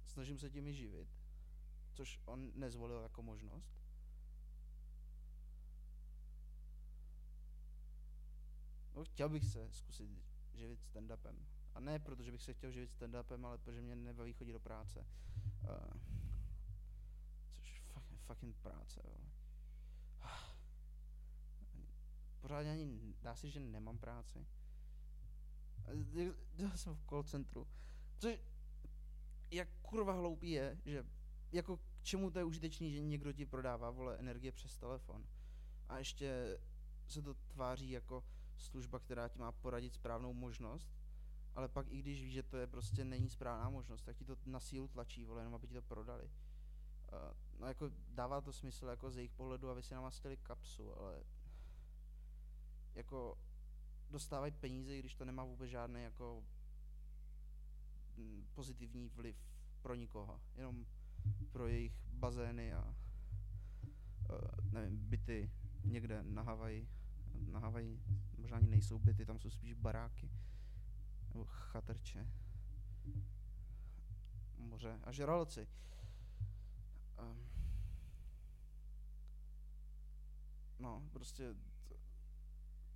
Snažím 0.03 0.39
se 0.39 0.49
tím 0.49 0.67
i 0.67 0.73
živit, 0.73 1.09
což 1.93 2.19
on 2.25 2.51
nezvolil 2.55 3.01
jako 3.01 3.23
možnost. 3.23 3.86
No, 8.97 9.03
chtěl 9.03 9.29
bych 9.29 9.45
se 9.45 9.67
zkusit 9.71 10.09
živit 10.53 10.79
stand-upem. 10.81 11.35
A 11.73 11.79
ne 11.79 11.99
proto, 11.99 12.23
že 12.23 12.31
bych 12.31 12.41
se 12.41 12.53
chtěl 12.53 12.71
živit 12.71 12.91
stand-upem, 12.91 13.45
ale 13.45 13.57
protože 13.57 13.81
mě 13.81 13.95
nebaví 13.95 14.33
chodit 14.33 14.53
do 14.53 14.59
práce. 14.59 15.05
Uh, 15.63 16.01
což 17.51 17.81
fuck, 17.81 18.05
fucking 18.19 18.57
práce, 18.57 19.01
jo. 19.03 19.17
Pořádně 22.41 22.71
ani 22.71 23.15
dá 23.21 23.35
se, 23.35 23.49
že 23.49 23.59
nemám 23.59 23.97
práci. 23.97 24.47
Dělal 26.55 26.77
jsem 26.77 26.95
v 26.95 27.05
call 27.09 27.23
centru. 27.23 27.67
Což 28.17 28.39
jak 29.51 29.69
kurva 29.81 30.13
hloupý 30.13 30.49
je, 30.51 30.77
že 30.85 31.05
jako 31.51 31.77
k 31.77 31.81
čemu 32.01 32.31
to 32.31 32.39
je 32.39 32.45
užitečný, 32.45 32.91
že 32.91 33.01
někdo 33.01 33.33
ti 33.33 33.45
prodává, 33.45 33.89
vole, 33.91 34.17
energie 34.17 34.51
přes 34.51 34.77
telefon. 34.77 35.27
A 35.89 35.97
ještě 35.97 36.59
se 37.07 37.21
to 37.21 37.33
tváří 37.33 37.89
jako 37.89 38.23
služba, 38.57 38.99
která 38.99 39.29
ti 39.29 39.39
má 39.39 39.51
poradit 39.51 39.93
správnou 39.93 40.33
možnost, 40.33 40.89
ale 41.55 41.67
pak 41.67 41.87
i 41.89 41.99
když 41.99 42.23
víš, 42.23 42.33
že 42.33 42.43
to 42.43 42.57
je 42.57 42.67
prostě 42.67 43.05
není 43.05 43.29
správná 43.29 43.69
možnost, 43.69 44.01
tak 44.01 44.17
ti 44.17 44.25
to 44.25 44.37
na 44.45 44.59
sílu 44.59 44.87
tlačí, 44.87 45.25
vole, 45.25 45.41
jenom 45.41 45.55
aby 45.55 45.67
ti 45.67 45.73
to 45.73 45.81
prodali. 45.81 46.23
Uh, 46.23 47.33
no 47.59 47.67
jako 47.67 47.91
dává 48.09 48.41
to 48.41 48.53
smysl 48.53 48.85
jako 48.85 49.11
z 49.11 49.17
jejich 49.17 49.31
pohledu, 49.31 49.69
aby 49.69 49.83
si 49.83 49.93
namastili 49.93 50.37
kapsu, 50.37 50.99
ale 50.99 51.23
jako 52.95 53.37
dostávají 54.09 54.51
peníze, 54.51 54.99
když 54.99 55.15
to 55.15 55.25
nemá 55.25 55.43
vůbec 55.43 55.69
žádný 55.69 56.03
jako 56.03 56.43
pozitivní 58.53 59.09
vliv 59.09 59.35
pro 59.81 59.95
nikoho, 59.95 60.41
jenom 60.55 60.85
pro 61.51 61.67
jejich 61.67 61.93
bazény 62.13 62.73
a 62.73 62.95
uh, 64.29 64.71
nevím, 64.71 64.97
byty 64.97 65.51
někde 65.83 66.23
na 66.23 66.41
Havaji. 66.41 66.87
Na 67.51 67.59
Havaji 67.59 68.01
možná 68.47 68.57
ani 68.57 68.69
nejsou 68.69 68.99
byty, 68.99 69.25
tam 69.25 69.39
jsou 69.39 69.49
spíš 69.49 69.73
baráky 69.73 70.31
nebo 71.29 71.45
chatrče. 71.45 72.27
Moře 74.57 74.99
a 75.03 75.11
žraloci. 75.11 75.67
Um, 77.21 77.49
no, 80.79 81.09
prostě 81.13 81.55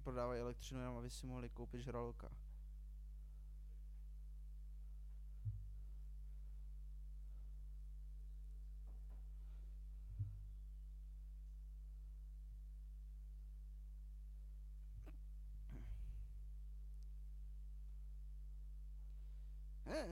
prodávají 0.03 0.41
elektřinu 0.41 0.79
jenom, 0.79 0.97
aby 0.97 1.09
si 1.09 1.27
mohli 1.27 1.49
koupit 1.49 1.81
žraloka. 1.81 2.31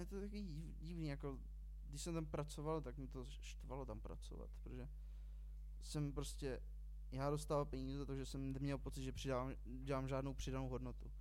To 0.10 0.22
taky 0.22 0.44
divný, 0.80 1.08
jako 1.08 1.40
když 1.90 2.02
jsem 2.02 2.14
tam 2.14 2.26
pracoval, 2.26 2.82
tak 2.82 2.98
mi 2.98 3.08
to 3.08 3.26
štvalo 3.26 3.86
tam 3.86 4.00
pracovat, 4.00 4.50
protože 4.52 4.90
jsem 5.82 6.14
prostě 6.14 6.62
já 7.12 7.30
dostával 7.30 7.66
peníze 7.66 7.98
za 7.98 8.06
to, 8.06 8.16
že 8.16 8.26
jsem 8.26 8.54
neměl 8.54 8.78
pocit, 8.78 9.04
že 9.04 9.12
přidávám, 9.12 9.54
dělám 9.84 10.08
žádnou 10.08 10.34
přidanou 10.34 10.70
hodnotu. 10.70 11.12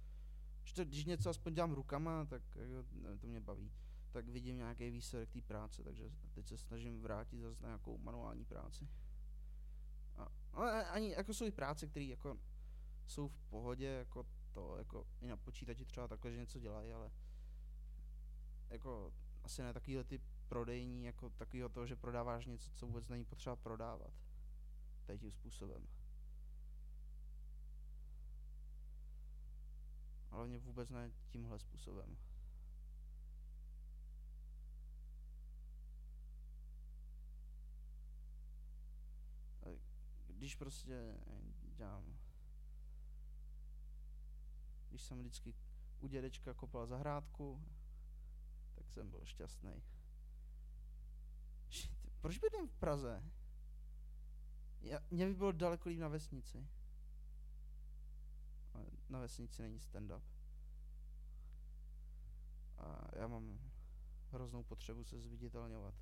Že 0.64 0.84
když 0.84 1.04
něco 1.04 1.30
aspoň 1.30 1.54
dělám 1.54 1.72
rukama, 1.72 2.24
tak 2.24 2.42
jako, 2.56 2.88
to 3.20 3.26
mě 3.26 3.40
baví. 3.40 3.72
Tak 4.10 4.28
vidím 4.28 4.56
nějaký 4.56 4.90
výsledek 4.90 5.30
té 5.30 5.40
práce, 5.40 5.84
takže 5.84 6.10
teď 6.32 6.46
se 6.46 6.58
snažím 6.58 7.00
vrátit 7.00 7.40
zase 7.40 7.62
na 7.62 7.68
nějakou 7.68 7.98
manuální 7.98 8.44
práci. 8.44 8.88
A, 10.16 10.28
ale 10.52 10.84
ani 10.90 11.10
jako 11.10 11.34
jsou 11.34 11.44
i 11.44 11.50
práce, 11.50 11.86
které 11.86 12.06
jako 12.06 12.38
jsou 13.06 13.28
v 13.28 13.40
pohodě, 13.40 13.86
jako 13.86 14.26
to, 14.52 14.76
jako 14.76 15.06
i 15.20 15.26
na 15.26 15.36
počítači 15.36 15.84
třeba 15.84 16.08
takhle, 16.08 16.30
že 16.30 16.36
něco 16.36 16.58
dělají, 16.58 16.92
ale 16.92 17.10
jako 18.70 19.12
asi 19.42 19.62
ne 19.62 19.72
takovýhle 19.72 20.04
ty 20.04 20.20
prodejní, 20.48 21.04
jako 21.04 21.30
takového 21.30 21.68
toho, 21.68 21.86
že 21.86 21.96
prodáváš 21.96 22.46
něco, 22.46 22.70
co 22.70 22.86
vůbec 22.86 23.08
není 23.08 23.24
potřeba 23.24 23.56
prodávat. 23.56 24.12
Tady 25.06 25.18
tím 25.18 25.30
způsobem. 25.32 25.88
Ale 30.30 30.46
mě 30.46 30.58
vůbec 30.58 30.90
ne 30.90 31.10
tímhle 31.28 31.58
způsobem. 31.58 32.16
Když 40.26 40.54
prostě 40.54 41.14
dělám 41.62 42.18
když 44.88 45.02
jsem 45.02 45.18
vždycky 45.18 45.54
u 46.00 46.06
dědečka 46.06 46.54
kopal 46.54 46.86
zahrádku, 46.86 47.64
tak 48.88 48.94
jsem 48.94 49.10
byl 49.10 49.24
šťastný. 49.24 49.82
Proč 52.20 52.38
bydlím 52.38 52.68
v 52.68 52.74
Praze? 52.74 53.22
Já, 54.80 55.00
mě 55.10 55.26
by 55.26 55.34
bylo 55.34 55.52
daleko 55.52 55.88
líp 55.88 55.98
na 56.00 56.08
vesnici. 56.08 56.68
Ale 58.74 58.84
na 59.08 59.18
vesnici 59.18 59.62
není 59.62 59.78
stand-up. 59.78 60.22
A 62.78 63.16
já 63.16 63.26
mám 63.26 63.58
hroznou 64.30 64.62
potřebu 64.62 65.04
se 65.04 65.20
zviditelňovat. 65.20 65.94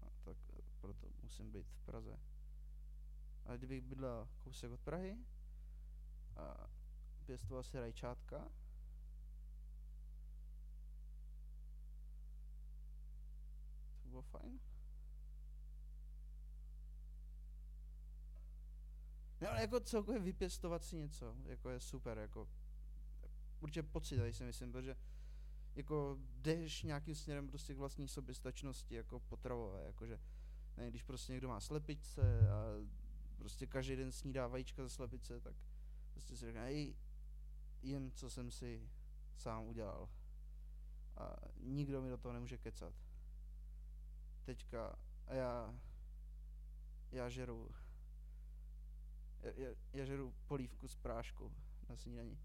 A 0.00 0.06
tak 0.24 0.36
proto 0.80 1.08
musím 1.22 1.52
být 1.52 1.66
v 1.66 1.80
Praze. 1.80 2.18
Ale 3.44 3.58
kdybych 3.58 3.82
bydlel 3.82 4.28
kousek 4.44 4.70
od 4.70 4.80
Prahy 4.80 5.18
a 6.36 6.70
pěstoval 7.26 7.62
si 7.62 7.80
rajčátka, 7.80 8.48
fajn. 14.22 14.60
No 19.40 19.48
ale 19.50 19.60
jako 19.60 19.80
celkově 19.80 20.20
vypěstovat 20.20 20.84
si 20.84 20.96
něco, 20.96 21.36
jako 21.44 21.70
je 21.70 21.80
super, 21.80 22.18
jako 22.18 22.48
určitě 23.60 23.82
pocit 23.82 24.32
si 24.32 24.44
myslím, 24.44 24.72
protože 24.72 24.96
jako 25.74 26.18
jdeš 26.20 26.82
nějakým 26.82 27.14
směrem 27.14 27.48
prostě 27.48 27.74
k 27.74 27.78
vlastní 27.78 28.08
soběstačnosti, 28.08 28.94
jako 28.94 29.20
potravové, 29.20 29.84
jakože 29.84 30.20
ne, 30.76 30.90
když 30.90 31.02
prostě 31.02 31.32
někdo 31.32 31.48
má 31.48 31.60
slepice 31.60 32.50
a 32.50 32.64
prostě 33.36 33.66
každý 33.66 33.96
den 33.96 34.12
snídá 34.12 34.46
vajíčka 34.46 34.82
ze 34.82 34.88
slepice, 34.88 35.40
tak 35.40 35.54
prostě 36.12 36.36
si 36.36 36.46
řekne, 36.46 36.60
hej, 36.60 36.96
jen 37.82 38.12
co 38.12 38.30
jsem 38.30 38.50
si 38.50 38.90
sám 39.36 39.64
udělal. 39.64 40.08
A 41.16 41.36
nikdo 41.60 42.02
mi 42.02 42.10
do 42.10 42.18
toho 42.18 42.32
nemůže 42.32 42.58
kecat. 42.58 42.94
Teďka, 44.48 44.98
a 45.26 45.34
já, 45.34 45.74
já 47.12 47.28
žeru 47.28 47.70
já, 49.40 49.50
já, 49.56 49.68
já 49.92 50.04
žeru 50.04 50.34
polívku 50.46 50.88
z 50.88 50.96
prášku 50.96 51.52
na 51.88 51.96
snídani. 51.96 52.38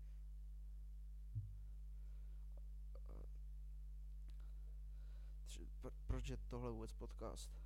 Proč 6.08 6.30
je 6.30 6.38
tohle 6.38 6.72
vůbec 6.72 6.94
podcast? 6.94 7.63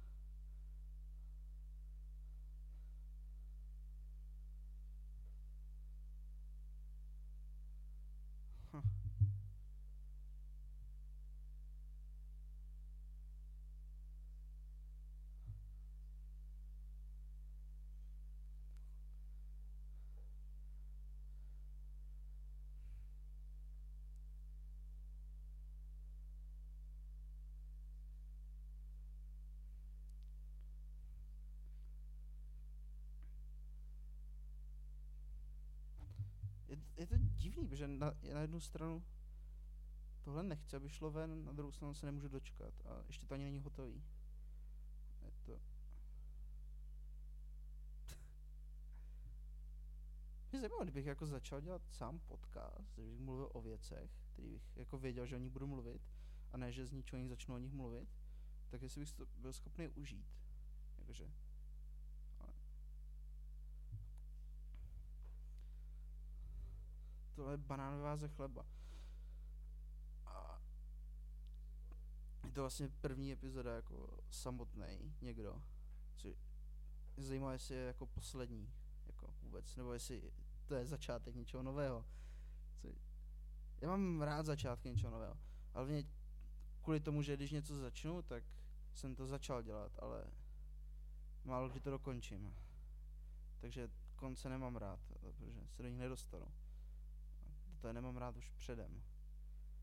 Je, 36.97 37.07
to 37.07 37.15
divný, 37.17 37.67
protože 37.67 37.87
na, 37.87 38.13
na 38.33 38.41
jednu 38.41 38.59
stranu 38.59 39.03
tohle 40.21 40.43
nechce, 40.43 40.77
aby 40.77 40.89
šlo 40.89 41.11
ven, 41.11 41.45
na 41.45 41.51
druhou 41.51 41.71
stranu 41.71 41.93
se 41.93 42.05
nemůžu 42.05 42.27
dočkat 42.27 42.73
a 42.85 43.03
ještě 43.07 43.25
to 43.25 43.33
ani 43.33 43.43
není 43.43 43.59
hotový. 43.59 44.03
Je 45.21 45.31
to... 45.43 45.51
Mě 50.51 50.59
zajímalo, 50.59 50.83
kdybych 50.83 51.05
jako 51.05 51.25
začal 51.25 51.61
dělat 51.61 51.81
sám 51.89 52.19
podcast, 52.19 52.95
že 52.95 53.01
bych 53.01 53.19
mluvil 53.19 53.49
o 53.53 53.61
věcech, 53.61 54.11
který 54.33 54.49
bych 54.49 54.77
jako 54.77 54.97
věděl, 54.97 55.25
že 55.25 55.35
o 55.35 55.39
nich 55.39 55.51
budu 55.51 55.67
mluvit, 55.67 56.01
a 56.51 56.57
ne, 56.57 56.71
že 56.71 56.85
z 56.85 56.91
ničeho 56.91 57.21
nic 57.21 57.29
začnu 57.29 57.55
o 57.55 57.57
nich 57.57 57.73
mluvit, 57.73 58.09
tak 58.67 58.81
jestli 58.81 59.01
bych 59.01 59.13
to 59.13 59.25
byl 59.25 59.53
schopný 59.53 59.87
užít. 59.87 60.25
Jakože 60.97 61.31
tohle 67.37 67.53
je 67.53 67.57
banánová 67.57 68.17
ze 68.17 68.27
chleba. 68.27 68.65
A 70.25 70.61
je 72.45 72.51
to 72.51 72.61
vlastně 72.61 72.89
první 73.01 73.31
epizoda 73.31 73.75
jako 73.75 74.23
samotný 74.29 75.15
někdo. 75.21 75.61
Co 76.15 76.27
je 76.27 76.35
zajímavé, 77.17 77.53
jestli 77.53 77.75
je 77.75 77.81
jako 77.81 78.05
poslední, 78.05 78.73
jako 79.07 79.33
vůbec, 79.41 79.75
nebo 79.75 79.93
jestli 79.93 80.31
to 80.65 80.75
je 80.75 80.85
začátek 80.85 81.35
něčeho 81.35 81.63
nového. 81.63 82.05
Co, 82.77 82.87
já 83.81 83.89
mám 83.89 84.21
rád 84.21 84.45
začátky 84.45 84.89
něčeho 84.89 85.11
nového, 85.11 85.37
ale 85.73 85.85
mě 85.85 86.03
kvůli 86.81 86.99
tomu, 86.99 87.21
že 87.21 87.35
když 87.35 87.51
něco 87.51 87.77
začnu, 87.79 88.21
tak 88.21 88.43
jsem 88.93 89.15
to 89.15 89.27
začal 89.27 89.61
dělat, 89.61 89.99
ale 89.99 90.23
málo 91.43 91.69
kdy 91.69 91.79
to 91.79 91.91
dokončím. 91.91 92.55
Takže 93.59 93.89
konce 94.15 94.49
nemám 94.49 94.75
rád, 94.75 94.99
protože 95.07 95.53
se 95.67 95.83
do 95.83 95.89
nich 95.89 95.99
nedostanu 95.99 96.47
to 97.77 97.93
nemám 97.93 98.17
rád 98.17 98.37
už 98.37 98.49
předem. 98.49 99.03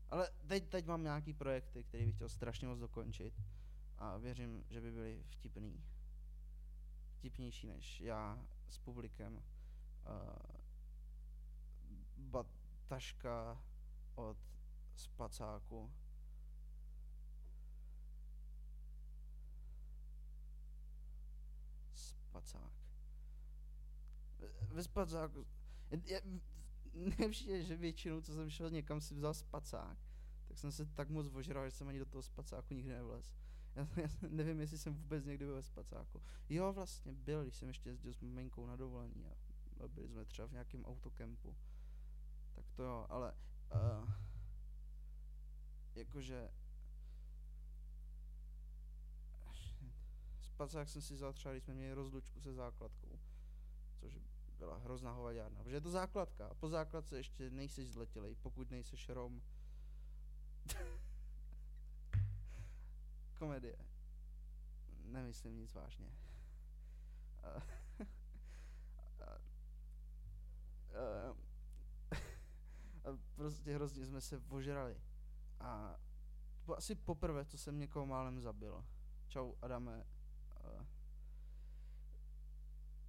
Ale 0.09 0.29
teď, 0.47 0.69
teď 0.69 0.85
mám 0.85 1.03
nějaký 1.03 1.33
projekty, 1.33 1.83
které 1.83 2.05
bych 2.05 2.15
chtěl 2.15 2.29
strašně 2.29 2.67
moc 2.67 2.79
dokončit 2.79 3.33
a 3.97 4.17
věřím, 4.17 4.63
že 4.69 4.81
by 4.81 4.91
byly 4.91 5.23
vtipný. 5.29 5.83
Vtipnější 7.17 7.67
než 7.67 8.01
já 8.01 8.45
s 8.69 8.77
publikem. 8.77 9.33
Uh, 9.33 9.41
bataška 12.17 13.61
od 14.15 14.37
spacáku. 14.95 15.93
Spacák. 21.93 22.71
Ve 24.69 24.83
spacáku... 24.83 25.45
nepřijde, 27.19 27.63
že 27.63 27.75
většinou, 27.75 28.21
co 28.21 28.33
jsem 28.33 28.49
šel 28.49 28.69
někam, 28.69 29.01
si 29.01 29.15
vzal 29.15 29.33
spacák, 29.33 29.97
tak 30.47 30.57
jsem 30.57 30.71
se 30.71 30.85
tak 30.85 31.09
moc 31.09 31.27
ožral, 31.33 31.65
že 31.65 31.71
jsem 31.71 31.87
ani 31.87 31.99
do 31.99 32.05
toho 32.05 32.21
spacáku 32.21 32.73
nikdy 32.73 32.91
nevlez. 32.91 33.33
Já, 33.75 33.87
já 34.01 34.07
nevím, 34.29 34.59
jestli 34.59 34.77
jsem 34.77 34.93
vůbec 34.93 35.25
někdy 35.25 35.45
byl 35.45 35.55
ve 35.55 35.63
spacáku. 35.63 36.21
Jo, 36.49 36.73
vlastně 36.73 37.13
byl, 37.13 37.43
když 37.43 37.55
jsem 37.55 37.67
ještě 37.67 37.89
jezdil 37.89 38.13
s 38.13 38.21
maminkou 38.21 38.65
na 38.65 38.75
dovolení 38.75 39.27
a 39.27 39.35
byli 39.87 40.07
jsme 40.07 40.25
třeba 40.25 40.47
v 40.47 40.51
nějakém 40.51 40.85
autokempu. 40.85 41.55
Tak 42.55 42.65
to 42.71 42.83
jo, 42.83 43.05
ale 43.09 43.33
uh, 43.73 44.11
jakože 45.95 46.49
spacák 50.41 50.89
jsem 50.89 51.01
si 51.01 51.13
vzal 51.13 51.33
třeba, 51.33 51.53
když 51.53 51.63
jsme 51.63 51.73
měli 51.73 51.93
rozlučku 51.93 52.41
se 52.41 52.53
základkou, 52.53 53.19
což 53.99 54.19
byla 54.55 54.77
hrozná 54.77 55.11
hovadárna, 55.11 55.63
protože 55.63 55.75
je 55.75 55.81
to 55.81 55.91
základka 55.91 56.47
a 56.47 56.53
po 56.53 56.69
základce 56.69 57.17
ještě 57.17 57.49
nejsi 57.49 57.85
zletělej, 57.85 58.35
pokud 58.35 58.71
nejseš 58.71 59.09
rom. 59.09 59.41
Komedie. 63.39 63.77
Nemyslím 65.03 65.57
nic 65.57 65.73
vážně. 65.73 66.11
Prostě 73.35 73.75
hrozně 73.75 74.05
jsme 74.05 74.21
se 74.21 74.41
ožrali. 74.49 75.01
A 75.59 75.99
to 76.59 76.65
bylo 76.65 76.77
asi 76.77 76.95
poprvé, 76.95 77.45
co 77.45 77.57
jsem 77.57 77.79
někoho 77.79 78.05
málem 78.05 78.41
zabil. 78.41 78.85
Čau, 79.27 79.53
Adame. 79.61 80.05
A, 80.57 80.85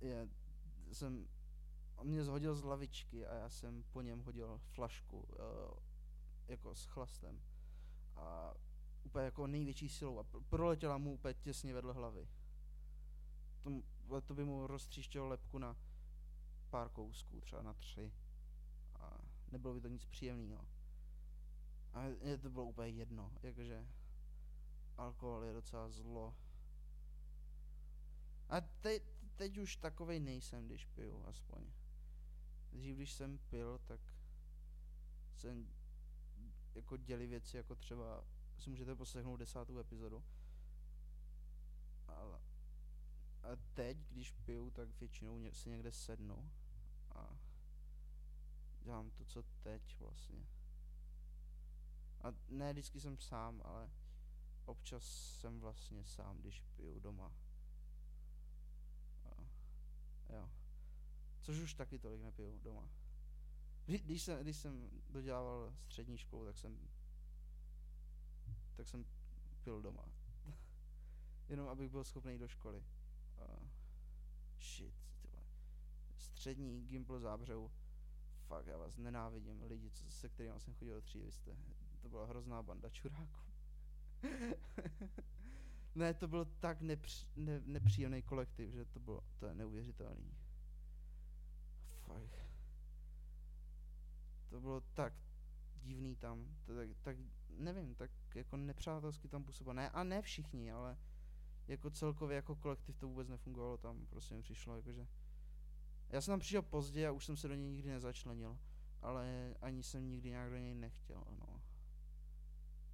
je, 0.01 0.29
jsem, 0.93 1.29
on 1.97 2.07
mě 2.07 2.25
zhodil 2.25 2.55
z 2.55 2.65
lavičky 2.65 3.27
a 3.27 3.35
já 3.35 3.49
jsem 3.49 3.83
po 3.83 4.01
něm 4.01 4.21
hodil 4.21 4.59
flašku, 4.59 5.19
uh, 5.19 5.27
jako 6.49 6.75
s 6.75 6.85
chlastem. 6.85 7.43
A 8.17 8.55
úplně 9.05 9.25
jako 9.25 9.47
největší 9.47 9.89
silou 9.89 10.19
a 10.19 10.27
proletěla 10.49 10.99
mu 10.99 11.13
úplně 11.13 11.35
těsně 11.35 11.75
vedle 11.75 11.95
hlavy. 11.95 12.29
To, 14.09 14.21
to 14.21 14.35
by 14.35 14.45
mu 14.45 14.67
roztříštělo 14.67 15.29
lepku 15.29 15.59
na 15.59 15.77
pár 16.71 16.89
kousků, 16.89 17.41
třeba 17.41 17.63
na 17.63 17.75
tři. 17.75 18.13
A 19.01 19.19
nebylo 19.53 19.75
by 19.75 19.81
to 19.81 19.89
nic 19.89 20.07
příjemného. 20.07 20.65
A 21.93 22.03
je 22.03 22.39
to 22.39 22.51
bylo 22.51 22.65
úplně 22.65 22.89
jedno, 22.89 23.33
jakože 23.43 23.87
alkohol 24.97 25.45
je 25.45 25.53
docela 25.53 25.89
zlo. 25.89 26.35
A 28.49 28.61
teď, 28.61 29.03
teď 29.37 29.59
už 29.59 29.77
takovej 29.77 30.21
nejsem, 30.21 30.67
když 30.67 30.87
piju, 30.87 31.25
aspoň. 31.27 31.65
Dřív, 32.77 32.97
když 32.97 33.13
jsem 33.13 33.39
pil, 33.39 33.79
tak 33.79 34.01
jsem 35.37 35.69
jako 36.75 36.97
děli 36.97 37.27
věci, 37.27 37.57
jako 37.57 37.77
třeba 37.77 38.25
si 38.59 38.71
můžete 38.71 38.95
poslechnout 38.95 39.37
desátou 39.37 39.79
epizodu. 39.79 40.25
Ale 42.09 42.41
a 43.43 43.57
teď, 43.75 43.99
když 43.99 44.31
piju, 44.31 44.71
tak 44.71 44.89
většinou 45.01 45.53
si 45.53 45.71
někde 45.71 45.93
sednu 45.93 46.51
a 47.11 47.39
dělám 48.81 49.11
to, 49.11 49.25
co 49.25 49.43
teď 49.43 49.99
vlastně. 50.01 50.47
A 52.21 52.35
ne 52.49 52.73
vždycky 52.73 53.01
jsem 53.01 53.19
sám, 53.19 53.63
ale 53.65 53.91
občas 54.65 55.05
jsem 55.41 55.61
vlastně 55.61 56.05
sám, 56.05 56.39
když 56.39 56.61
piju 56.61 57.01
doma. 57.01 57.33
A, 59.25 59.43
jo. 60.33 60.51
Což 61.47 61.59
už 61.59 61.75
taky 61.75 61.99
tolik 61.99 62.23
nepiju 62.23 62.59
doma. 62.59 62.89
Když 63.87 64.23
jsem, 64.23 64.43
když 64.43 64.57
jsem 64.57 64.91
dodělával 65.11 65.75
střední 65.79 66.19
školu, 66.19 66.45
tak 66.45 66.59
jsem 66.59 66.79
tak 68.77 68.89
jsem 68.89 69.05
pil 69.65 69.83
doma. 69.83 70.05
Jenom 71.49 71.69
abych 71.69 71.91
byl 71.91 72.05
schopný 72.05 72.39
do 72.39 72.49
školy. 72.49 72.85
Uh, 73.39 73.69
shit, 74.61 74.95
tyhle. 75.23 75.43
Střední 76.17 76.87
Gimpl 76.87 77.21
zábřehu. 77.21 77.71
Fakt, 78.47 78.67
já 78.67 78.79
vás 78.79 78.97
nenávidím. 78.97 79.63
Lidi, 79.63 79.91
co, 79.91 80.11
se 80.11 80.29
kterými 80.29 80.61
jsem 80.61 80.75
chodil 80.75 80.95
do 80.95 81.03
třídy, 81.03 81.33
jste, 81.33 81.57
to 82.03 82.09
byla 82.09 82.27
hrozná 82.27 82.63
banda 82.63 82.91
čuráků. 82.91 83.41
ne, 85.95 86.15
to 86.15 86.29
byl 86.29 86.45
tak 86.45 86.81
nepř, 86.81 87.27
ne, 87.37 87.61
nepříjemný 87.65 88.23
kolektiv, 88.23 88.73
že 88.73 88.85
to 88.85 89.01
bylo, 89.01 89.25
to 89.39 89.47
je 89.47 89.55
neuvěřitelný. 89.55 90.46
Fakt. 92.07 92.47
To 94.49 94.61
bylo 94.61 94.81
tak 94.81 95.15
divný 95.83 96.17
tam, 96.17 96.57
to, 96.65 96.75
tak, 96.75 96.89
tak 97.03 97.17
nevím, 97.51 97.95
tak 97.95 98.11
jako 98.35 98.57
nepřátelsky 98.57 99.29
tam 99.29 99.45
působil. 99.45 99.75
Ne, 99.75 99.91
a 99.91 100.05
ne 100.05 100.23
všichni, 100.23 100.73
ale 100.73 100.99
jako 101.69 101.91
celkově 101.91 102.37
jako 102.37 102.57
kolektiv 102.57 102.99
to 102.99 103.09
vůbec 103.09 103.29
nefungovalo 103.29 103.77
tam, 103.77 104.07
prostě 104.07 104.35
mi 104.35 104.43
přišlo, 104.43 104.77
jakože 104.77 105.07
já 106.09 106.21
jsem 106.21 106.33
tam 106.33 106.41
přišel 106.41 106.63
pozdě 106.63 107.09
a 107.09 107.13
už 107.13 107.25
jsem 107.25 107.37
se 107.37 107.49
do 107.49 107.55
něj 107.55 107.71
nikdy 107.71 107.91
nezačlenil, 107.91 108.59
ale 109.03 109.55
ani 109.61 109.83
jsem 109.83 110.09
nikdy 110.09 110.31
nějak 110.31 110.51
do 110.51 110.57
něj 110.57 110.75
nechtěl, 110.75 111.25
no. 111.31 111.63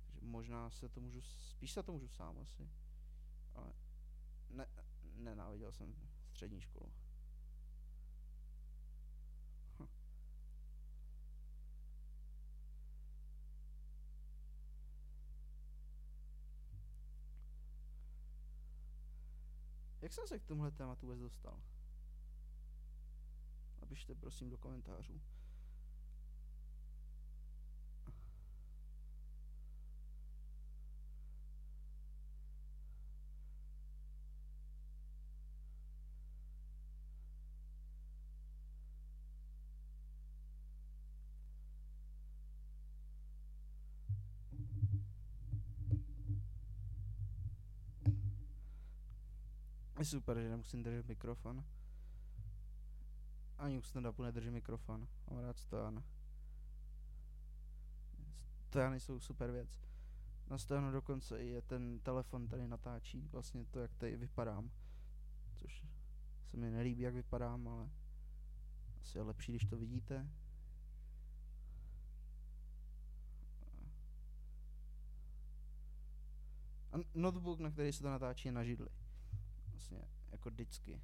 Takže 0.07 0.27
možná 0.27 0.71
se 0.71 0.89
to 0.89 1.01
můžu, 1.01 1.23
spíš 1.23 1.73
se 1.73 1.83
to 1.83 1.93
můžu 1.93 2.09
sám 2.09 2.39
asi, 2.39 2.71
ale 3.55 3.73
ne, 4.51 4.67
nenáviděl 5.15 5.73
jsem 5.73 5.95
střední 6.27 6.61
školu. 6.61 6.93
Jak 20.03 20.13
jsem 20.13 20.27
se 20.27 20.39
k 20.39 20.45
tomuhle 20.45 20.71
tématu 20.71 21.07
vůbec 21.07 21.21
dostal? 21.21 21.63
Napište 23.81 24.15
prosím 24.15 24.51
do 24.51 24.59
komentářů. 24.59 25.21
Je 50.03 50.07
super, 50.07 50.41
že 50.41 50.51
nemusím 50.51 50.83
držet 50.83 51.09
mikrofon. 51.09 51.65
Ani 53.59 53.79
u 53.79 53.81
stand-upu 53.81 54.23
nedrží 54.23 54.51
mikrofon. 54.51 55.09
Mám 55.31 55.41
rád 55.41 55.59
stojan. 55.59 56.05
Stojany 58.67 59.01
jsou 59.01 59.21
super 59.21 59.51
věc. 59.51 59.81
Na 60.51 60.59
stojanu 60.59 60.93
dokonce 60.93 61.43
je 61.43 61.63
ten 61.63 61.99
telefon 61.99 62.49
tady 62.49 62.69
natáčí 62.69 63.29
vlastně 63.33 63.65
to, 63.65 63.81
jak 63.81 63.95
tady 63.95 64.17
vypadám. 64.17 64.71
Což 65.57 65.87
se 66.51 66.57
mi 66.57 66.71
nelíbí, 66.71 67.03
jak 67.03 67.15
vypadám, 67.15 67.69
ale 67.69 67.91
asi 69.01 69.19
je 69.19 69.23
lepší, 69.23 69.53
když 69.53 69.65
to 69.65 69.77
vidíte. 69.77 70.31
A 76.93 76.97
notebook, 77.15 77.61
na 77.61 77.71
který 77.71 77.93
se 77.93 78.03
to 78.03 78.11
natáčí, 78.11 78.49
je 78.49 78.53
na 78.53 78.65
židli 78.65 79.02
vlastně 79.83 80.09
jako 80.33 80.51
vždycky. 80.51 81.01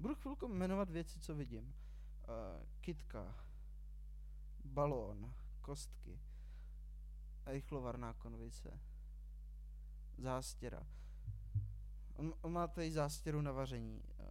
Budu 0.00 0.14
chvilku 0.14 0.48
jmenovat 0.48 0.90
věci, 0.90 1.20
co 1.20 1.34
vidím. 1.34 1.64
Uh, 1.64 2.66
kitka, 2.80 3.34
balón, 4.64 5.34
kostky, 5.60 6.20
rychlovarná 7.46 8.12
konvice, 8.12 8.80
zástěra. 10.18 10.86
On, 12.14 12.34
on 12.40 12.52
má 12.52 12.68
tady 12.68 12.92
zástěru 12.92 13.40
na 13.42 13.52
vaření. 13.52 14.02
Uh, 14.18 14.26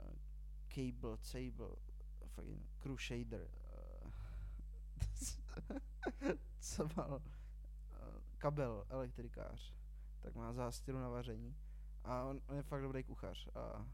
cable, 0.69 1.17
cable, 1.17 1.90
fucking 2.35 2.65
Crusader. 2.79 3.47
Uh, 4.03 4.11
co 6.59 6.87
mal? 6.97 7.13
Uh, 7.13 7.21
kabel, 8.37 8.85
elektrikář. 8.89 9.73
Tak 10.19 10.35
má 10.35 10.53
zástěru 10.53 10.99
na 10.99 11.09
vaření. 11.09 11.55
A 12.03 12.23
on, 12.23 12.41
on 12.47 12.55
je 12.55 12.63
fakt 12.63 12.81
dobrý 12.81 13.03
kuchař. 13.03 13.47
A, 13.55 13.85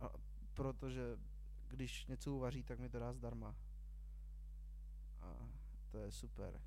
a 0.00 0.10
protože 0.54 1.18
když 1.68 2.06
něco 2.06 2.34
uvaří, 2.34 2.62
tak 2.62 2.78
mi 2.78 2.88
to 2.88 2.98
dá 2.98 3.12
zdarma. 3.12 3.54
A 5.20 5.48
to 5.88 5.98
je 5.98 6.12
super. 6.12 6.60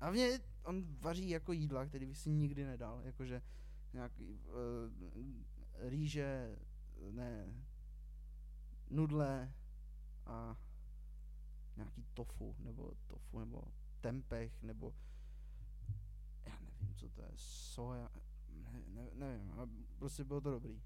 A 0.00 0.10
mě 0.10 0.40
on 0.64 0.96
vaří 1.00 1.30
jako 1.30 1.52
jídla, 1.52 1.86
který 1.86 2.06
by 2.06 2.14
si 2.14 2.30
nikdy 2.30 2.64
nedal. 2.64 3.00
Jakože 3.04 3.42
nějaký 3.92 4.40
uh, 4.40 4.50
rýže, 5.88 6.58
ne, 7.10 7.54
nudle 8.90 9.52
a 10.26 10.56
nějaký 11.76 12.04
tofu, 12.14 12.56
nebo 12.58 12.92
tofu, 13.06 13.38
nebo 13.38 13.62
tempeh, 14.00 14.62
nebo 14.62 14.94
já 16.46 16.60
nevím, 16.60 16.94
co 16.94 17.08
to 17.08 17.22
je, 17.22 17.30
soja, 17.34 18.10
ne, 18.48 18.82
ne, 18.86 19.10
nevím, 19.14 19.52
ale 19.52 19.68
prostě 19.98 20.24
bylo 20.24 20.40
to 20.40 20.50
dobrý. 20.50 20.82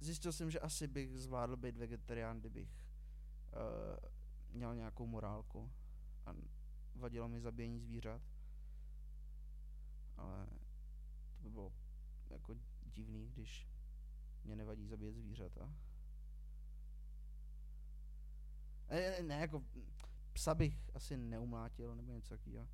Zjistil 0.00 0.32
jsem, 0.32 0.50
že 0.50 0.60
asi 0.60 0.88
bych 0.88 1.18
zvládl 1.18 1.56
být 1.56 1.76
vegetarián, 1.76 2.40
kdybych 2.40 2.68
uh, 3.52 4.08
měl 4.50 4.74
nějakou 4.74 5.06
morálku 5.06 5.72
a 6.26 6.34
vadilo 6.94 7.28
mi 7.28 7.40
zabíjení 7.40 7.80
zvířat. 7.80 8.22
Ale 10.16 10.46
to 11.36 11.42
by 11.42 11.50
bylo 11.50 11.72
jako 12.30 12.56
divný, 12.82 13.28
když 13.28 13.71
mě 14.44 14.56
nevadí 14.56 14.86
zabíjet 14.86 15.14
zvířata. 15.14 15.74
Ne, 18.90 19.22
ne, 19.22 19.34
jako 19.34 19.64
psa 20.32 20.54
bych 20.54 20.90
asi 20.94 21.16
neumlátil 21.16 21.94
nebo 21.94 22.12
něco 22.12 22.36
takového, 22.36 22.68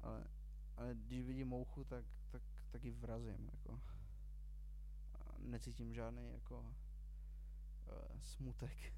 ale, 0.00 0.26
ale 0.76 0.94
když 0.94 1.24
vidím 1.24 1.48
mouchu, 1.48 1.84
tak, 1.84 2.04
tak, 2.28 2.42
tak 2.70 2.84
ji 2.84 2.90
vrazím, 2.90 3.48
jako. 3.52 3.80
A 5.14 5.34
necítím 5.38 5.94
žádný 5.94 6.32
jako 6.32 6.60
uh, 6.60 8.20
smutek. 8.20 8.97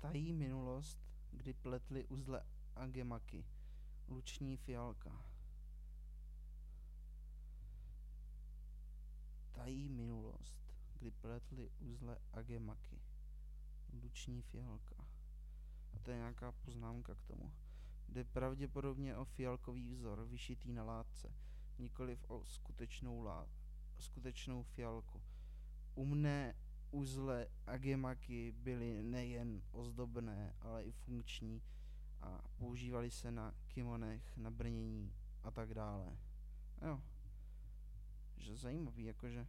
Tají 0.00 0.32
minulost, 0.32 0.98
kdy 1.30 1.52
pletli 1.52 2.06
uzle 2.06 2.42
agemaky, 2.76 3.44
luční 4.08 4.56
fialka. 4.56 5.24
Tají 9.52 9.88
minulost, 9.88 10.74
kdy 10.94 11.10
pletli 11.10 11.70
uzle 11.78 12.18
agemaky, 12.32 13.00
luční 14.02 14.42
fialka. 14.42 14.96
A 15.92 15.98
to 15.98 16.10
je 16.10 16.16
nějaká 16.16 16.52
poznámka 16.52 17.14
k 17.14 17.22
tomu. 17.22 17.52
Jde 18.08 18.24
pravděpodobně 18.24 19.16
o 19.16 19.24
fialkový 19.24 19.94
vzor 19.94 20.24
vyšitý 20.24 20.72
na 20.72 20.84
látce, 20.84 21.34
nikoliv 21.78 22.24
o 22.28 22.44
skutečnou, 22.44 23.22
lá, 23.22 23.48
skutečnou 23.98 24.62
fialku. 24.62 25.22
Umné 25.94 26.54
uzle 26.90 27.46
agemaky 27.66 28.52
byly 28.52 29.02
nejen 29.02 29.62
ozdobné, 29.70 30.54
ale 30.60 30.84
i 30.84 30.92
funkční 30.92 31.62
a 32.20 32.42
používaly 32.56 33.10
se 33.10 33.30
na 33.30 33.54
kimonech, 33.68 34.36
na 34.36 34.50
brnění 34.50 35.14
a 35.42 35.50
tak 35.50 35.74
dále. 35.74 36.18
Jo. 36.82 37.02
Že 38.36 38.56
zajímavý, 38.56 39.04
jakože 39.04 39.46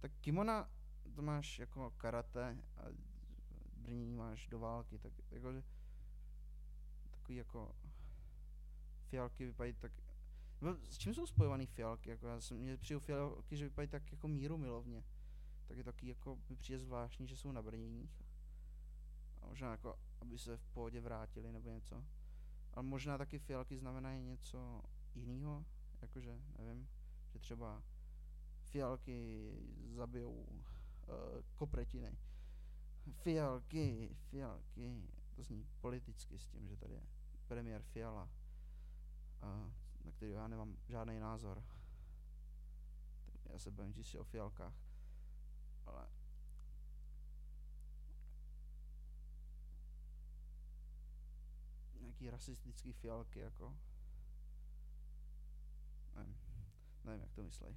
tak 0.00 0.12
kimona 0.20 0.70
to 1.14 1.22
máš 1.22 1.58
jako 1.58 1.90
karate 1.90 2.58
a 2.76 2.82
brnění 3.76 4.14
máš 4.14 4.48
do 4.48 4.58
války, 4.58 4.98
tak 4.98 5.12
jakože 5.30 5.62
takový 7.10 7.36
jako 7.36 7.74
fialky 9.08 9.46
vypadají 9.46 9.74
tak 9.74 9.92
s 10.88 10.98
čím 10.98 11.14
jsou 11.14 11.26
spojovaný 11.26 11.66
fialky? 11.66 12.10
Jako 12.10 12.26
já 12.26 12.40
jsem, 12.40 12.58
mě 12.58 12.76
přijel 12.76 13.00
fialky, 13.00 13.56
že 13.56 13.64
vypadají 13.64 13.88
tak 13.88 14.12
jako 14.12 14.28
míru 14.28 14.58
milovně 14.58 15.04
tak 15.72 15.78
je 15.78 15.84
taky 15.84 16.08
jako 16.08 16.38
mi 16.48 16.56
přijde 16.56 16.78
zvláštní, 16.78 17.28
že 17.28 17.36
jsou 17.36 17.52
na 17.52 17.62
brněních. 17.62 18.22
A 19.42 19.46
možná 19.46 19.70
jako, 19.70 19.98
aby 20.20 20.38
se 20.38 20.56
v 20.56 20.68
pohodě 20.68 21.00
vrátili 21.00 21.52
nebo 21.52 21.70
něco. 21.70 22.04
Ale 22.74 22.82
možná 22.82 23.18
taky 23.18 23.38
fialky 23.38 23.78
znamenají 23.78 24.22
něco 24.22 24.82
jiného, 25.14 25.64
jakože, 26.02 26.40
nevím, 26.58 26.88
že 27.32 27.38
třeba 27.38 27.82
fialky 28.62 29.50
zabijou 29.88 30.32
uh, 30.32 30.56
kopretiny. 31.56 32.18
Fialky, 33.12 34.16
fialky, 34.30 35.08
to 35.34 35.42
zní 35.42 35.66
politicky 35.80 36.38
s 36.38 36.46
tím, 36.46 36.68
že 36.68 36.76
tady 36.76 36.94
je 36.94 37.02
premiér 37.46 37.82
Fiala, 37.82 38.28
uh, 39.42 39.72
na 40.04 40.12
který 40.12 40.32
já 40.32 40.48
nemám 40.48 40.76
žádný 40.88 41.18
názor. 41.18 41.64
Já 43.44 43.58
se 43.58 43.70
bavím 43.70 43.94
čistě 43.94 44.18
o 44.18 44.24
fialkách 44.24 44.91
ale 45.86 46.08
nějaký 52.00 52.30
rasistický 52.30 52.92
fialky, 52.92 53.38
jako 53.38 53.76
nevím, 56.16 56.38
nevím 57.04 57.20
jak 57.20 57.32
to 57.32 57.42
myslej. 57.42 57.76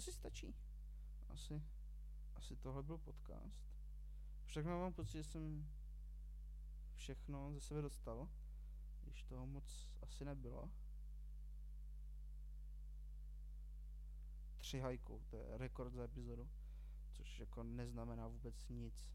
Asi 0.00 0.12
stačí. 0.12 0.54
Asi, 1.28 1.62
asi 2.34 2.56
tohle 2.56 2.82
byl 2.82 2.98
podcast. 2.98 3.70
Však 4.44 4.64
mám 4.64 4.92
pocit, 4.92 5.12
že 5.12 5.24
jsem 5.24 5.70
všechno 6.94 7.52
ze 7.52 7.60
sebe 7.60 7.82
dostal, 7.82 8.28
když 9.02 9.22
toho 9.22 9.46
moc 9.46 9.90
asi 10.02 10.24
nebylo. 10.24 10.70
Tři 14.58 14.80
hajku, 14.80 15.22
to 15.28 15.36
je 15.36 15.58
rekord 15.58 15.92
za 15.92 16.04
epizodu, 16.04 16.50
což 17.12 17.40
jako 17.40 17.62
neznamená 17.62 18.26
vůbec 18.28 18.68
nic. 18.68 19.08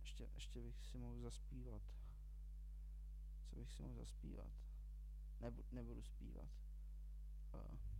Ještě, 0.00 0.28
ještě 0.34 0.60
bych 0.60 0.84
si 0.84 0.98
mohl 0.98 1.20
zaspívat. 1.20 1.82
Co 3.46 3.56
bych 3.56 3.72
si 3.72 3.82
mohl 3.82 3.94
zaspívat? 3.94 4.50
Nebu, 5.40 5.64
nebudu 5.72 6.02
zpívat. 6.02 6.48
Uh. 7.54 7.95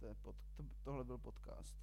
To 0.00 0.06
je 0.06 0.14
pod, 0.14 0.36
to, 0.56 0.64
tohle 0.84 1.04
byl 1.04 1.18
podcast. 1.18 1.76